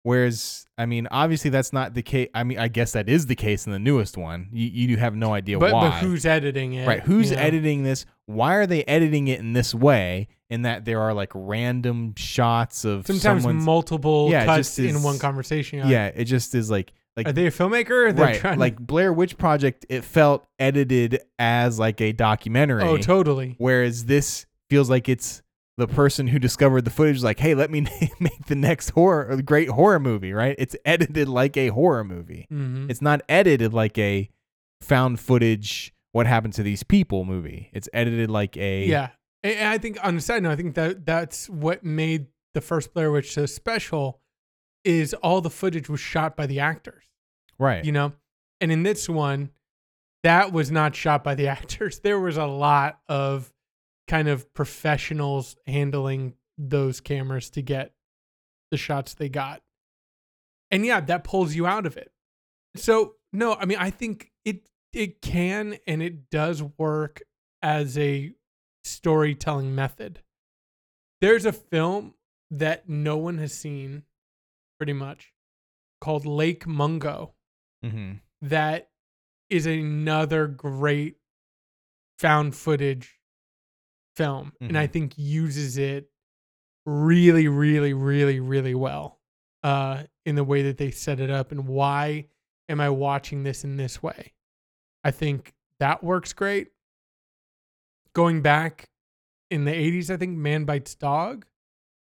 Whereas, 0.09 0.67
I 0.79 0.87
mean, 0.87 1.07
obviously 1.11 1.51
that's 1.51 1.71
not 1.71 1.93
the 1.93 2.01
case. 2.03 2.31
I 2.35 2.43
mean, 2.43 2.59
I 2.59 2.69
guess 2.69 2.93
that 2.93 3.11
is 3.11 3.27
the 3.27 3.35
case 3.35 3.67
in 3.67 3.73
the 3.73 3.79
newest 3.79 4.17
one. 4.17 4.49
You, 4.53 4.67
you 4.89 4.97
have 4.97 5.15
no 5.15 5.35
idea 5.35 5.59
But, 5.59 5.73
why. 5.75 5.91
but 5.91 5.99
who's 5.99 6.25
editing 6.25 6.73
it? 6.73 6.87
right? 6.89 7.03
Who's 7.03 7.29
you 7.31 7.37
know? 7.37 7.43
editing 7.43 7.83
this? 7.83 8.07
Why 8.25 8.55
are 8.55 8.67
they 8.67 8.85
editing 8.85 9.29
it 9.29 9.39
in 9.41 9.53
this 9.53 9.75
way? 9.75 10.29
In 10.49 10.63
that 10.63 10.87
there 10.87 11.03
are 11.03 11.13
like 11.13 11.31
random 11.35 12.15
shots 12.17 12.87
of 12.87 13.07
Sometimes 13.07 13.47
multiple 13.47 14.29
Yeah, 14.31 14.47
cuts 14.47 14.79
in 14.79 14.97
is- 14.97 15.05
one 15.05 15.19
conversation. 15.19 15.81
You're 15.81 15.89
yeah, 15.89 16.07
it 16.07 16.25
just 16.25 16.55
is 16.55 16.71
like 16.71 16.95
like 17.19 17.29
Are 17.29 17.33
they 17.33 17.47
a 17.47 17.51
filmmaker? 17.51 18.15
They're 18.15 18.25
right. 18.25 18.41
trying 18.41 18.55
to- 18.55 18.61
Like 18.61 18.79
Blair 18.79 19.13
Witch 19.13 19.37
Project, 19.37 19.85
it 19.91 20.05
felt 20.05 20.47
edited 20.59 21.21
as 21.39 21.79
like 21.79 22.01
a 22.01 22.13
documentary. 22.13 22.83
oh, 22.85 22.97
totally. 22.97 23.57
Whereas 23.59 24.07
this 24.07 24.47
feels 24.71 24.89
like 24.89 25.07
it's 25.11 25.43
the 25.79 25.87
person 25.89 26.27
who 26.27 26.39
discovered 26.39 26.85
the 26.85 26.91
footage, 26.91 27.23
like, 27.23 27.39
hey, 27.39 27.55
let 27.55 27.71
me 27.71 27.81
make 28.21 28.47
the 28.47 28.55
next 28.57 28.91
horror, 28.91 29.41
great 29.43 29.71
horror 29.71 29.99
movie, 30.01 30.33
right? 30.33 30.55
It's 30.59 30.77
edited 30.85 31.29
like 31.29 31.57
a 31.57 31.69
horror 31.69 32.05
movie. 32.05 32.47
Mm-hmm. 32.53 32.91
It's 32.91 33.01
not 33.01 33.23
edited 33.29 33.73
like 33.73 33.97
a 33.97 34.29
found 34.83 35.21
footage, 35.21 35.95
what 36.13 36.27
happened 36.27 36.53
to 36.55 36.63
these 36.63 36.83
people 36.83 37.25
movie. 37.25 37.71
It's 37.73 37.89
edited 37.95 38.31
like 38.31 38.57
a. 38.57 38.85
Yeah, 38.85 39.11
and 39.43 39.55
and 39.55 39.69
I 39.69 39.79
think 39.79 39.99
on 40.05 40.17
the 40.17 40.21
side 40.21 40.43
note, 40.43 40.51
I 40.51 40.57
think 40.57 40.75
that 40.75 41.07
that's 41.07 41.49
what 41.49 41.85
made 41.85 42.27
the 42.55 42.61
first 42.61 42.93
Blair 42.93 43.11
Witch 43.11 43.33
so 43.33 43.47
special. 43.47 44.21
Is 44.85 45.13
all 45.15 45.41
the 45.41 45.51
footage 45.51 45.89
was 45.89 46.01
shot 46.01 46.37
by 46.37 46.47
the 46.47 46.61
actors, 46.61 47.03
Right. 47.59 47.85
you 47.85 47.93
know, 47.93 48.13
and 48.61 48.73
in 48.73 48.85
this 48.85 49.09
one, 49.09 49.51
that 50.23 50.53
was 50.53 50.71
not 50.71 50.95
shot 50.95 51.23
by 51.25 51.35
the 51.35 51.47
actors. 51.57 51.99
There 52.01 52.19
was 52.19 52.37
a 52.37 52.47
lot 52.47 53.01
of 53.09 53.53
kind 54.09 54.29
of 54.29 54.53
professionals 54.55 55.57
handling 55.67 56.35
those 56.57 57.01
cameras 57.01 57.51
to 57.51 57.63
get 57.63 57.93
the 58.71 58.77
shots 58.77 59.15
they 59.15 59.29
got, 59.29 59.63
and 60.71 60.85
yeah, 60.85 61.01
that 61.01 61.25
pulls 61.25 61.55
you 61.55 61.67
out 61.67 61.87
of 61.87 61.97
it. 61.97 62.11
So 62.77 63.15
no, 63.33 63.55
I 63.55 63.65
mean, 63.65 63.79
I 63.79 63.91
think 63.91 64.33
it 64.45 64.69
it 64.93 65.23
can 65.23 65.79
and 65.87 66.03
it 66.03 66.31
does 66.31 66.63
work 66.63 67.23
as 67.63 67.97
a 67.99 68.33
storytelling 68.85 69.75
method. 69.75 70.21
There's 71.21 71.45
a 71.45 71.53
film 71.53 72.15
that 72.51 72.89
no 72.89 73.17
one 73.17 73.39
has 73.39 73.53
seen, 73.53 74.05
pretty 74.79 74.93
much, 74.93 75.33
called 76.01 76.25
Lake 76.25 76.67
Mungo, 76.67 77.35
mm-hmm. 77.85 78.15
that 78.43 78.91
is 79.51 79.67
another 79.67 80.47
great 80.47 81.17
found 82.19 82.55
footage 82.55 83.18
film. 84.19 84.53
And 84.61 84.77
I 84.77 84.87
Mhm. 84.87 84.93
think 84.93 85.13
uses 85.17 85.79
it 85.79 86.11
really, 86.85 87.49
really, 87.49 87.95
really, 87.95 88.41
really 88.41 88.75
well 88.75 89.21
uh, 89.63 90.05
in 90.27 90.35
the 90.37 90.45
way 90.45 90.63
that 90.63 90.77
they 90.79 90.91
set 90.91 91.19
it 91.21 91.31
up. 91.31 91.51
And 91.53 91.67
why 91.67 92.29
am 92.69 92.81
I 92.81 92.91
watching 92.91 93.43
this 93.45 93.65
in 93.65 93.77
this 93.77 94.03
way? 94.03 94.35
I 95.05 95.11
think 95.11 95.55
that 95.81 96.03
works 96.05 96.33
great. 96.33 96.69
Going 98.15 98.43
back 98.43 98.89
in 99.51 99.65
the 99.65 99.73
80s, 99.73 100.11
I 100.11 100.17
think 100.17 100.37
Man 100.37 100.65
Bites 100.65 100.95
Dog, 100.95 101.47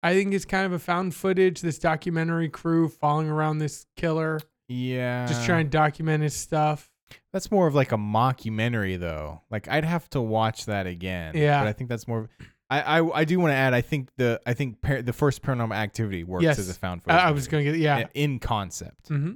I 0.03 0.15
think 0.15 0.33
is 0.33 0.45
kind 0.45 0.65
of 0.67 0.73
a 0.73 0.79
found 0.79 1.15
footage. 1.15 1.61
This 1.61 1.79
documentary 1.79 2.49
crew 2.49 2.89
following 2.89 3.29
around 3.29 3.59
this 3.59 3.87
killer, 3.97 4.41
Yeah. 4.69 5.27
just 5.27 5.45
trying 5.45 5.67
to 5.67 5.71
document 5.71 6.23
his 6.23 6.35
stuff. 6.35 6.91
That's 7.33 7.51
more 7.51 7.67
of 7.67 7.75
like 7.75 7.93
a 7.93 7.97
mockumentary, 7.97 8.99
though. 8.99 9.43
Like 9.51 9.69
I'd 9.69 9.85
have 9.85 10.09
to 10.11 10.21
watch 10.21 10.67
that 10.67 10.87
again. 10.87 11.37
Yeah. 11.37 11.61
but 11.63 11.69
I 11.69 11.73
think 11.73 11.91
that's 11.91 12.07
more. 12.09 12.21
of- 12.21 12.29
I 12.71 13.01
I, 13.01 13.21
I 13.21 13.25
do 13.25 13.39
want 13.41 13.51
to 13.53 13.57
add. 13.57 13.75
I 13.75 13.81
think 13.81 14.11
the 14.17 14.41
I 14.47 14.55
think 14.55 14.81
par- 14.81 15.03
the 15.03 15.13
first 15.13 15.43
Paranormal 15.43 15.75
Activity 15.75 16.23
works 16.25 16.45
Yes. 16.45 16.59
as 16.59 16.69
a 16.69 16.75
found 16.75 17.03
footage. 17.03 17.21
I 17.21 17.31
was 17.33 17.49
going 17.49 17.65
to 17.65 17.73
get, 17.73 17.81
yeah. 17.81 18.07
in 18.15 18.39
concept. 18.39 19.09
hmm 19.09 19.33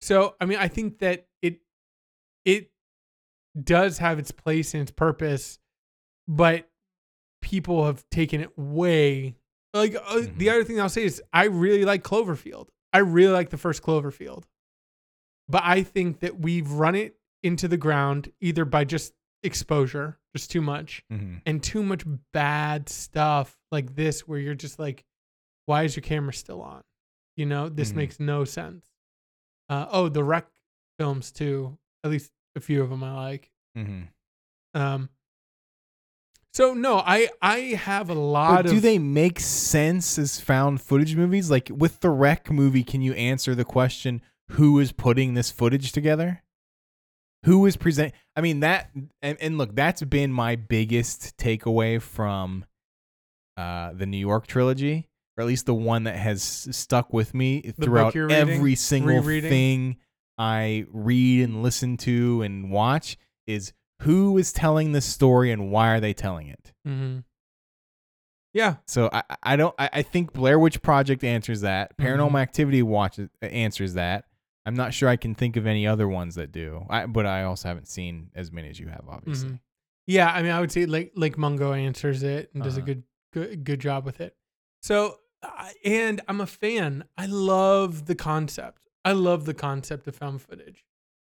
So, 0.00 0.34
I 0.40 0.46
mean, 0.46 0.58
I 0.58 0.68
think 0.68 0.98
that 1.00 1.26
it 1.42 1.60
it 2.44 2.70
does 3.62 3.98
have 3.98 4.18
its 4.18 4.30
place 4.30 4.72
and 4.74 4.82
its 4.82 4.90
purpose, 4.92 5.58
but 6.28 6.68
people 7.42 7.84
have 7.86 8.04
taken 8.10 8.40
it 8.40 8.56
way. 8.58 9.34
Like 9.74 9.94
uh, 9.94 10.20
the 10.20 10.46
Mhm. 10.46 10.50
other 10.50 10.64
thing 10.64 10.80
I'll 10.80 10.88
say 10.88 11.04
is, 11.04 11.22
I 11.32 11.44
really 11.44 11.84
like 11.84 12.02
Cloverfield. 12.02 12.68
I 12.92 12.98
really 12.98 13.32
like 13.32 13.50
the 13.50 13.56
first 13.58 13.82
Cloverfield, 13.82 14.44
but 15.50 15.62
I 15.64 15.82
think 15.82 16.20
that 16.20 16.38
we've 16.40 16.70
run 16.70 16.94
it 16.94 17.16
into 17.42 17.66
the 17.68 17.76
ground 17.76 18.30
either 18.40 18.64
by 18.64 18.84
just 18.84 19.12
exposure, 19.42 20.18
just 20.36 20.50
too 20.50 20.60
much, 20.60 21.02
hmm 21.10 21.36
and 21.46 21.62
too 21.62 21.82
much 21.82 22.04
bad 22.32 22.88
stuff 22.88 23.56
like 23.72 23.94
this, 23.96 24.28
where 24.28 24.38
you're 24.38 24.54
just 24.54 24.78
like, 24.78 25.04
why 25.66 25.84
is 25.84 25.96
your 25.96 26.02
camera 26.02 26.32
still 26.32 26.60
on? 26.62 26.82
You 27.36 27.46
know, 27.46 27.68
this 27.68 27.92
Mhm. 27.92 27.96
makes 27.96 28.20
no 28.20 28.44
sense. 28.44 28.84
Uh, 29.68 29.86
oh, 29.90 30.08
the 30.08 30.22
REC 30.24 30.46
films 30.98 31.30
too. 31.32 31.78
At 32.04 32.10
least 32.10 32.32
a 32.56 32.60
few 32.60 32.82
of 32.82 32.90
them 32.90 33.02
I 33.04 33.14
like. 33.14 33.50
hmm 33.74 34.02
Um, 34.74 35.08
so 36.52 36.74
no, 36.74 36.98
I 36.98 37.28
I 37.40 37.58
have 37.78 38.10
a 38.10 38.14
lot 38.14 38.64
But 38.64 38.66
of. 38.66 38.72
do 38.72 38.80
they 38.80 38.98
make 38.98 39.38
sense 39.40 40.18
as 40.18 40.40
found 40.40 40.80
footage 40.82 41.14
movies? 41.16 41.50
Like 41.50 41.70
with 41.72 42.00
the 42.00 42.10
REC 42.10 42.50
movie, 42.50 42.82
can 42.82 43.00
you 43.02 43.12
answer 43.14 43.54
the 43.54 43.64
question 43.64 44.20
who 44.52 44.78
is 44.78 44.92
putting 44.92 45.34
this 45.34 45.50
footage 45.50 45.92
together? 45.92 46.42
Who 47.46 47.64
is 47.66 47.76
present? 47.76 48.12
I 48.36 48.40
mean 48.42 48.60
that, 48.60 48.90
and, 49.22 49.38
and 49.40 49.56
look, 49.58 49.74
that's 49.74 50.02
been 50.02 50.32
my 50.32 50.56
biggest 50.56 51.36
takeaway 51.38 52.00
from 52.00 52.64
uh, 53.56 53.92
the 53.94 54.06
New 54.06 54.18
York 54.18 54.46
trilogy, 54.46 55.08
or 55.36 55.42
at 55.42 55.46
least 55.46 55.66
the 55.66 55.74
one 55.74 56.04
that 56.04 56.16
has 56.16 56.42
stuck 56.42 57.12
with 57.12 57.32
me 57.34 57.62
book 57.62 57.74
throughout 57.82 58.14
reading? 58.14 58.30
every 58.36 58.74
single 58.74 59.20
Rereading? 59.22 59.50
thing 59.50 59.96
I 60.36 60.84
read 60.90 61.44
and 61.44 61.62
listen 61.62 61.96
to 61.98 62.42
and 62.42 62.70
watch. 62.70 63.16
Is 63.46 63.72
who 64.02 64.36
is 64.38 64.52
telling 64.52 64.92
this 64.92 65.04
story 65.06 65.50
and 65.50 65.70
why 65.70 65.88
are 65.94 66.00
they 66.00 66.12
telling 66.12 66.46
it? 66.48 66.72
Mhm. 66.86 67.24
Yeah, 68.52 68.76
So 68.86 69.08
I 69.12 69.22
I- 69.42 69.56
don't 69.56 69.74
I, 69.78 69.90
I 69.94 70.02
think 70.02 70.32
Blair 70.32 70.58
Witch 70.58 70.82
Project 70.82 71.22
answers 71.24 71.60
that. 71.62 71.96
Paranormal 71.96 72.32
Mhm. 72.32 72.40
Activity 72.42 72.82
watches 72.82 73.28
answers 73.42 73.94
that. 73.94 74.24
I'm 74.66 74.74
not 74.74 74.92
sure 74.94 75.08
I 75.08 75.16
can 75.16 75.34
think 75.34 75.56
of 75.56 75.66
any 75.66 75.86
other 75.86 76.06
ones 76.06 76.34
that 76.34 76.52
do. 76.52 76.84
I, 76.90 77.06
but 77.06 77.26
I 77.26 77.44
also 77.44 77.68
haven't 77.68 77.88
seen 77.88 78.30
as 78.34 78.52
many 78.52 78.68
as 78.68 78.78
you 78.78 78.88
have, 78.88 79.04
obviously. 79.08 79.50
Mhm. 79.50 79.60
yeah. 80.06 80.30
I 80.32 80.42
mean, 80.42 80.52
I 80.52 80.60
would 80.60 80.70
say 80.72 80.86
Lake 80.86 81.12
Lake 81.16 81.38
Mungo 81.38 81.72
answers 81.72 82.22
it 82.22 82.50
and 82.54 82.62
does 82.62 82.76
a 82.76 82.80
Uh-huh. 82.80 82.86
good 82.86 83.02
good 83.32 83.64
good 83.64 83.80
job 83.80 84.04
with 84.04 84.20
it. 84.20 84.36
So, 84.82 85.20
uh, 85.42 85.70
and 85.84 86.20
I'm 86.28 86.40
a 86.40 86.46
fan. 86.46 87.04
I 87.16 87.26
love 87.26 88.06
the 88.06 88.14
concept. 88.14 88.88
I 89.04 89.12
love 89.12 89.44
the 89.46 89.54
concept 89.54 90.06
of 90.06 90.14
found 90.16 90.42
footage. 90.42 90.84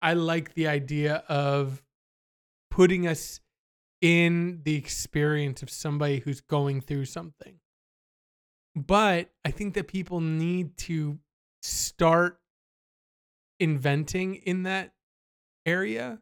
I 0.02 0.14
like 0.14 0.54
the 0.54 0.68
idea 0.68 1.24
of 1.28 1.84
putting 2.70 3.08
us 3.08 3.40
in 4.02 4.62
the 4.64 4.76
experience 4.76 5.64
of 5.64 5.70
somebody 5.72 6.20
who's 6.20 6.42
going 6.42 6.82
through 6.82 7.06
something. 7.06 7.60
But 8.76 9.32
I 9.44 9.52
think 9.52 9.74
that 9.76 9.88
people 9.88 10.20
need 10.20 10.78
to 10.80 11.18
start 11.64 12.40
inventing 13.60 14.36
in 14.36 14.64
that 14.64 14.94
area 15.66 16.20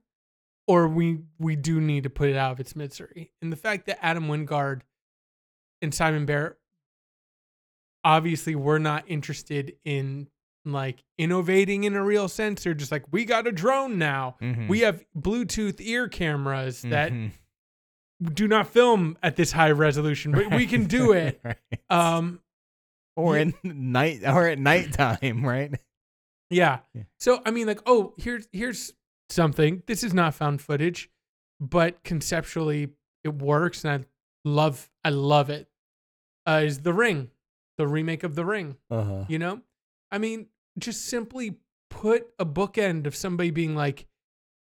or 0.68 0.88
we 0.88 1.20
we 1.40 1.56
do 1.56 1.82
need 1.82 2.04
to 2.04 2.10
put 2.10 2.30
it 2.30 2.36
out 2.38 2.52
of 2.54 2.60
its 2.60 2.76
misery. 2.76 3.32
And 3.42 3.52
the 3.52 3.58
fact 3.58 3.86
that 3.88 4.04
Adam 4.06 4.28
Wingard 4.28 4.82
and 5.82 5.94
Simon 5.94 6.26
Barrett 6.26 6.58
obviously 8.04 8.56
were 8.56 8.80
not 8.80 9.04
interested 9.08 9.76
in 9.84 10.28
like 10.66 11.04
innovating 11.18 11.84
in 11.84 11.94
a 11.96 12.04
real 12.04 12.30
sense. 12.30 12.64
They're 12.64 12.74
just 12.74 12.92
like, 12.92 13.04
we 13.12 13.26
got 13.26 13.48
a 13.48 13.52
drone 13.52 13.98
now. 13.98 14.38
Mhm. 14.42 14.70
We 14.70 14.80
have 14.82 15.04
Bluetooth 15.18 15.76
ear 15.82 16.08
cameras 16.08 16.82
that 16.84 17.12
Mhm. 17.12 17.32
do 18.34 18.48
not 18.48 18.68
film 18.68 19.18
at 19.22 19.36
this 19.36 19.52
high 19.52 19.72
resolution, 19.72 20.32
but 20.32 20.54
we 20.56 20.66
can 20.66 20.86
do 20.86 21.12
it. 21.14 21.42
Right. 21.44 21.58
Um, 21.90 22.40
or 23.18 23.36
yeah. 23.38 23.52
in 23.64 23.92
night 23.92 24.22
or 24.26 24.48
at 24.48 24.58
nighttime, 24.60 25.46
right? 25.46 25.74
Yeah. 26.54 26.80
Yeah. 26.94 27.04
So 27.20 27.42
I 27.46 27.52
mean, 27.52 27.68
like, 27.68 27.82
oh, 27.86 28.14
here's 28.18 28.48
here's 28.52 28.94
something. 29.30 29.84
This 29.88 30.04
is 30.04 30.14
not 30.14 30.34
found 30.36 30.62
footage, 30.62 31.10
but 31.60 32.04
conceptually 32.04 32.90
it 33.24 33.34
works, 33.42 33.84
and 33.86 34.04
I 34.04 34.08
love 34.46 34.90
I 35.04 35.10
love 35.10 35.50
it. 35.50 35.68
Uh, 36.46 36.62
is 36.66 36.80
the 36.80 36.94
Ring, 36.94 37.30
the 37.78 37.88
remake 37.88 38.24
of 38.24 38.36
the 38.36 38.46
Ring? 38.46 38.76
Uh-huh. 38.92 39.26
You 39.30 39.40
know, 39.40 39.62
I 40.12 40.18
mean, 40.18 40.48
just 40.78 41.06
simply 41.06 41.56
put 41.90 42.28
a 42.38 42.46
bookend 42.46 43.06
of 43.08 43.16
somebody 43.16 43.50
being 43.52 43.76
like, 43.76 44.08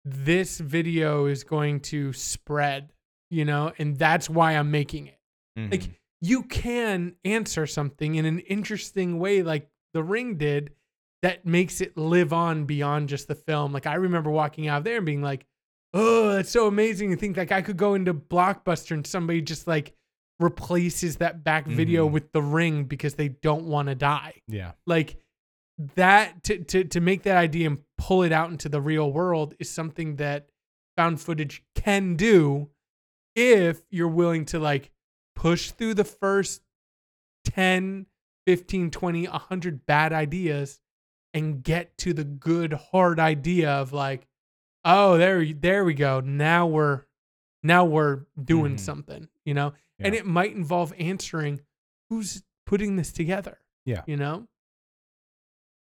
this 0.04 0.58
video 0.58 1.26
is 1.26 1.44
going 1.44 1.80
to 1.80 2.12
spread, 2.14 2.92
you 3.30 3.44
know, 3.44 3.72
and 3.78 3.98
that's 3.98 4.30
why 4.30 4.52
I'm 4.52 4.70
making 4.70 5.08
it. 5.08 5.18
Like 5.56 5.82
Mhm. 5.82 5.94
you 6.20 6.42
can 6.44 7.16
answer 7.24 7.66
something 7.66 8.14
in 8.14 8.24
an 8.24 8.38
interesting 8.40 9.18
way, 9.18 9.42
like 9.42 9.68
The 9.92 10.02
Ring 10.04 10.36
did, 10.38 10.72
that 11.22 11.44
makes 11.46 11.80
it 11.80 11.96
live 11.96 12.32
on 12.32 12.64
beyond 12.64 13.08
just 13.08 13.28
the 13.28 13.34
film. 13.34 13.72
Like 13.72 13.86
I 13.86 13.94
remember 13.94 14.30
walking 14.30 14.68
out 14.68 14.84
there 14.84 14.98
and 14.98 15.06
being 15.06 15.22
like, 15.22 15.46
oh, 15.94 16.32
that's 16.32 16.50
so 16.50 16.66
amazing. 16.66 17.10
You 17.10 17.16
think 17.16 17.36
like 17.36 17.50
I 17.52 17.62
could 17.62 17.76
go 17.76 17.94
into 17.94 18.14
Blockbuster 18.14 18.92
and 18.92 19.06
somebody 19.06 19.40
just 19.42 19.66
like 19.66 19.94
replaces 20.38 21.16
that 21.16 21.42
back 21.42 21.66
video 21.66 22.08
Mhm. 22.08 22.12
with 22.12 22.32
the 22.32 22.42
ring 22.42 22.84
because 22.84 23.14
they 23.14 23.28
don't 23.28 23.64
want 23.64 23.88
to 23.88 23.94
die. 23.96 24.34
Yeah. 24.46 24.72
Like 24.86 25.16
that 25.96 26.42
to, 26.44 26.58
to 26.64 26.84
to 26.84 27.00
make 27.00 27.22
that 27.24 27.36
idea 27.36 27.68
and 27.68 27.78
pull 27.98 28.22
it 28.22 28.32
out 28.32 28.50
into 28.50 28.68
the 28.68 28.80
real 28.80 29.12
world 29.12 29.54
is 29.58 29.68
something 29.70 30.16
that 30.16 30.48
found 30.96 31.20
footage 31.20 31.62
can 31.74 32.14
do 32.16 32.68
if 33.36 33.82
you're 33.90 34.08
willing 34.08 34.44
to 34.44 34.58
like 34.58 34.90
push 35.36 35.70
through 35.70 35.94
the 35.94 36.04
first 36.04 36.62
10 37.44 38.06
15 38.46 38.90
20 38.90 39.26
100 39.26 39.86
bad 39.86 40.12
ideas 40.12 40.80
and 41.34 41.62
get 41.62 41.96
to 41.98 42.12
the 42.12 42.24
good 42.24 42.72
hard 42.72 43.20
idea 43.20 43.70
of 43.70 43.92
like 43.92 44.26
oh 44.84 45.16
there 45.18 45.44
there 45.52 45.84
we 45.84 45.94
go 45.94 46.20
now 46.20 46.66
we're 46.66 47.02
now 47.62 47.84
we're 47.84 48.20
doing 48.42 48.74
Mhm. 48.76 48.80
something 48.80 49.28
you 49.44 49.54
know 49.54 49.72
and 49.98 50.14
it 50.14 50.24
might 50.26 50.54
involve 50.54 50.92
answering 50.98 51.60
who's 52.08 52.42
putting 52.66 52.96
this 52.96 53.12
together 53.12 53.58
Yeah. 53.84 54.02
you 54.06 54.16
know 54.16 54.46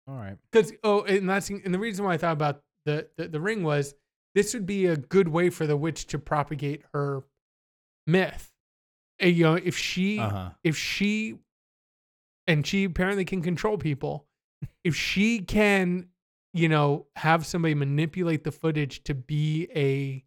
All 0.07 0.15
right. 0.15 0.37
because 0.51 0.73
oh 0.83 1.01
and 1.03 1.29
that's 1.29 1.49
and 1.49 1.73
the 1.73 1.79
reason 1.79 2.03
why 2.05 2.13
i 2.13 2.17
thought 2.17 2.33
about 2.33 2.63
the, 2.85 3.07
the 3.17 3.27
the 3.27 3.39
ring 3.39 3.63
was 3.63 3.93
this 4.33 4.53
would 4.53 4.65
be 4.65 4.85
a 4.87 4.97
good 4.97 5.27
way 5.27 5.49
for 5.49 5.67
the 5.67 5.77
witch 5.77 6.07
to 6.07 6.19
propagate 6.19 6.83
her 6.93 7.23
myth 8.07 8.51
Uh, 9.23 9.27
you 9.27 9.43
know 9.43 9.55
if 9.55 9.77
she 9.77 10.19
Uh 10.19 10.29
huh. 10.29 10.49
if 10.63 10.75
she 10.77 11.37
and 12.47 12.65
she 12.65 12.83
apparently 12.85 13.23
can 13.23 13.41
control 13.41 13.77
people 13.77 14.25
if 14.83 14.95
she 14.95 15.39
can 15.39 16.07
you 16.53 16.67
know 16.69 17.05
have 17.15 17.45
somebody 17.45 17.73
manipulate 17.73 18.43
the 18.43 18.51
footage 18.51 19.03
to 19.03 19.13
be 19.13 19.67
a 19.75 20.23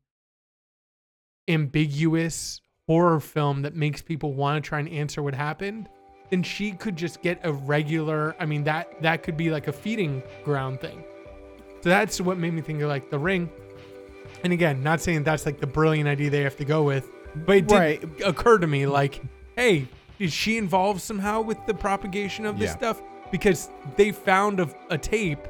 ambiguous 1.49 2.61
horror 2.87 3.21
film 3.21 3.63
that 3.63 3.75
makes 3.75 4.03
people 4.03 4.33
want 4.33 4.63
to 4.63 4.67
try 4.69 4.79
and 4.79 4.89
answer 4.89 5.23
what 5.23 5.35
happened 5.35 5.89
then 6.31 6.43
she 6.43 6.73
could 6.73 6.97
just 6.97 7.21
get 7.23 7.39
a 7.45 7.53
regular 7.53 8.35
i 8.41 8.47
mean 8.47 8.65
that 8.65 9.01
that 9.03 9.23
could 9.23 9.37
be 9.37 9.51
like 9.51 9.69
a 9.69 9.73
feeding 9.73 10.23
ground 10.45 10.81
thing 10.81 11.03
so 11.83 11.89
that's 11.91 12.21
what 12.21 12.39
made 12.39 12.53
me 12.53 12.63
think 12.63 12.81
of 12.81 12.89
like 12.89 13.11
the 13.11 13.19
ring 13.19 13.49
and 14.43 14.53
again 14.53 14.83
not 14.83 15.01
saying 15.01 15.23
that's 15.23 15.45
like 15.47 15.61
the 15.61 15.67
brilliant 15.67 16.09
idea 16.09 16.31
they 16.31 16.41
have 16.43 16.57
to 16.57 16.65
go 16.65 16.83
with 16.83 17.11
but 17.47 17.57
it 17.57 17.67
did 17.69 17.75
Right. 17.79 18.05
occur 18.25 18.59
to 18.59 18.67
me 18.67 18.87
like 18.87 19.21
hey 19.57 19.87
is 20.19 20.33
she 20.33 20.57
involved 20.57 21.01
somehow 21.03 21.41
with 21.43 21.59
the 21.67 21.75
propagation 21.75 22.47
of 22.47 22.59
this 22.59 22.71
Yeah. 22.71 22.77
stuff 22.77 23.03
because 23.35 23.69
they 23.97 24.13
found 24.13 24.61
a, 24.61 24.69
a 24.91 24.97
tape 24.97 25.41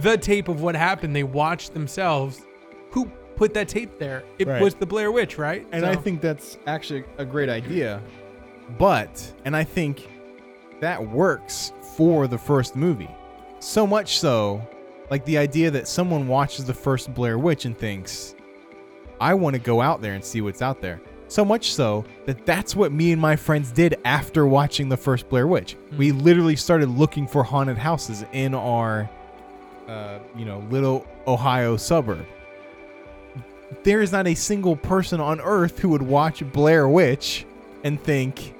the 0.00 0.16
tape 0.18 0.48
of 0.48 0.60
what 0.62 0.74
happened 0.74 1.14
they 1.14 1.22
watched 1.22 1.72
themselves 1.72 2.42
who 2.90 3.06
put 3.36 3.54
that 3.54 3.68
tape 3.68 3.96
there 4.00 4.24
it 4.40 4.48
Right. 4.48 4.60
was 4.60 4.74
the 4.74 4.84
blair 4.86 5.12
witch 5.12 5.38
right 5.38 5.64
And 5.70 5.86
I 5.86 5.94
think 5.94 6.20
that's 6.20 6.58
actually 6.66 7.04
a 7.18 7.24
great 7.24 7.48
idea. 7.48 8.02
But, 8.78 9.32
and 9.44 9.54
I 9.54 9.62
think 9.62 10.08
that 10.80 11.00
works 11.08 11.72
for 11.96 12.26
the 12.26 12.38
first 12.38 12.74
movie. 12.74 13.10
So 13.60 13.86
much 13.86 14.18
so, 14.18 14.66
like 15.10 15.24
the 15.24 15.38
idea 15.38 15.70
that 15.70 15.86
someone 15.86 16.26
watches 16.26 16.64
the 16.64 16.74
first 16.74 17.14
Blair 17.14 17.38
Witch 17.38 17.64
and 17.66 17.76
thinks, 17.78 18.34
I 19.20 19.34
want 19.34 19.54
to 19.54 19.60
go 19.60 19.80
out 19.80 20.00
there 20.02 20.14
and 20.14 20.24
see 20.24 20.40
what's 20.40 20.62
out 20.62 20.80
there. 20.80 21.00
So 21.28 21.44
much 21.44 21.72
so 21.72 22.04
that 22.26 22.46
that's 22.46 22.76
what 22.76 22.92
me 22.92 23.12
and 23.12 23.20
my 23.20 23.36
friends 23.36 23.72
did 23.72 23.96
after 24.04 24.46
watching 24.46 24.88
the 24.88 24.96
first 24.96 25.28
Blair 25.28 25.46
Witch. 25.46 25.76
We 25.96 26.12
literally 26.12 26.56
started 26.56 26.88
looking 26.88 27.26
for 27.26 27.42
haunted 27.42 27.78
houses 27.78 28.24
in 28.32 28.54
our, 28.54 29.08
uh, 29.88 30.18
you 30.36 30.44
know, 30.44 30.58
little 30.70 31.06
Ohio 31.26 31.76
suburb 31.76 32.26
there 33.82 34.00
is 34.00 34.12
not 34.12 34.26
a 34.26 34.34
single 34.34 34.76
person 34.76 35.20
on 35.20 35.40
earth 35.40 35.78
who 35.78 35.88
would 35.90 36.02
watch 36.02 36.44
Blair 36.52 36.88
Witch 36.88 37.44
and 37.82 38.00
think, 38.00 38.54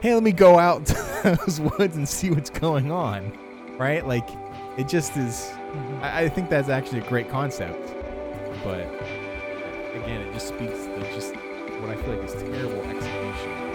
hey, 0.00 0.14
let 0.14 0.22
me 0.22 0.32
go 0.32 0.58
out 0.58 0.86
to 0.86 1.38
those 1.46 1.60
woods 1.60 1.96
and 1.96 2.08
see 2.08 2.30
what's 2.30 2.50
going 2.50 2.90
on. 2.90 3.36
Right? 3.78 4.06
Like, 4.06 4.28
it 4.76 4.88
just 4.88 5.16
is. 5.16 5.50
I, 6.02 6.24
I 6.24 6.28
think 6.28 6.50
that's 6.50 6.68
actually 6.68 7.00
a 7.00 7.08
great 7.08 7.28
concept. 7.30 7.94
But 8.62 8.86
again, 9.94 10.20
it 10.22 10.32
just 10.32 10.48
speaks 10.48 10.84
to 10.84 11.12
just 11.14 11.34
what 11.80 11.90
I 11.90 11.96
feel 11.96 12.14
like 12.14 12.24
is 12.24 12.34
terrible 12.34 12.82
execution. 12.84 13.69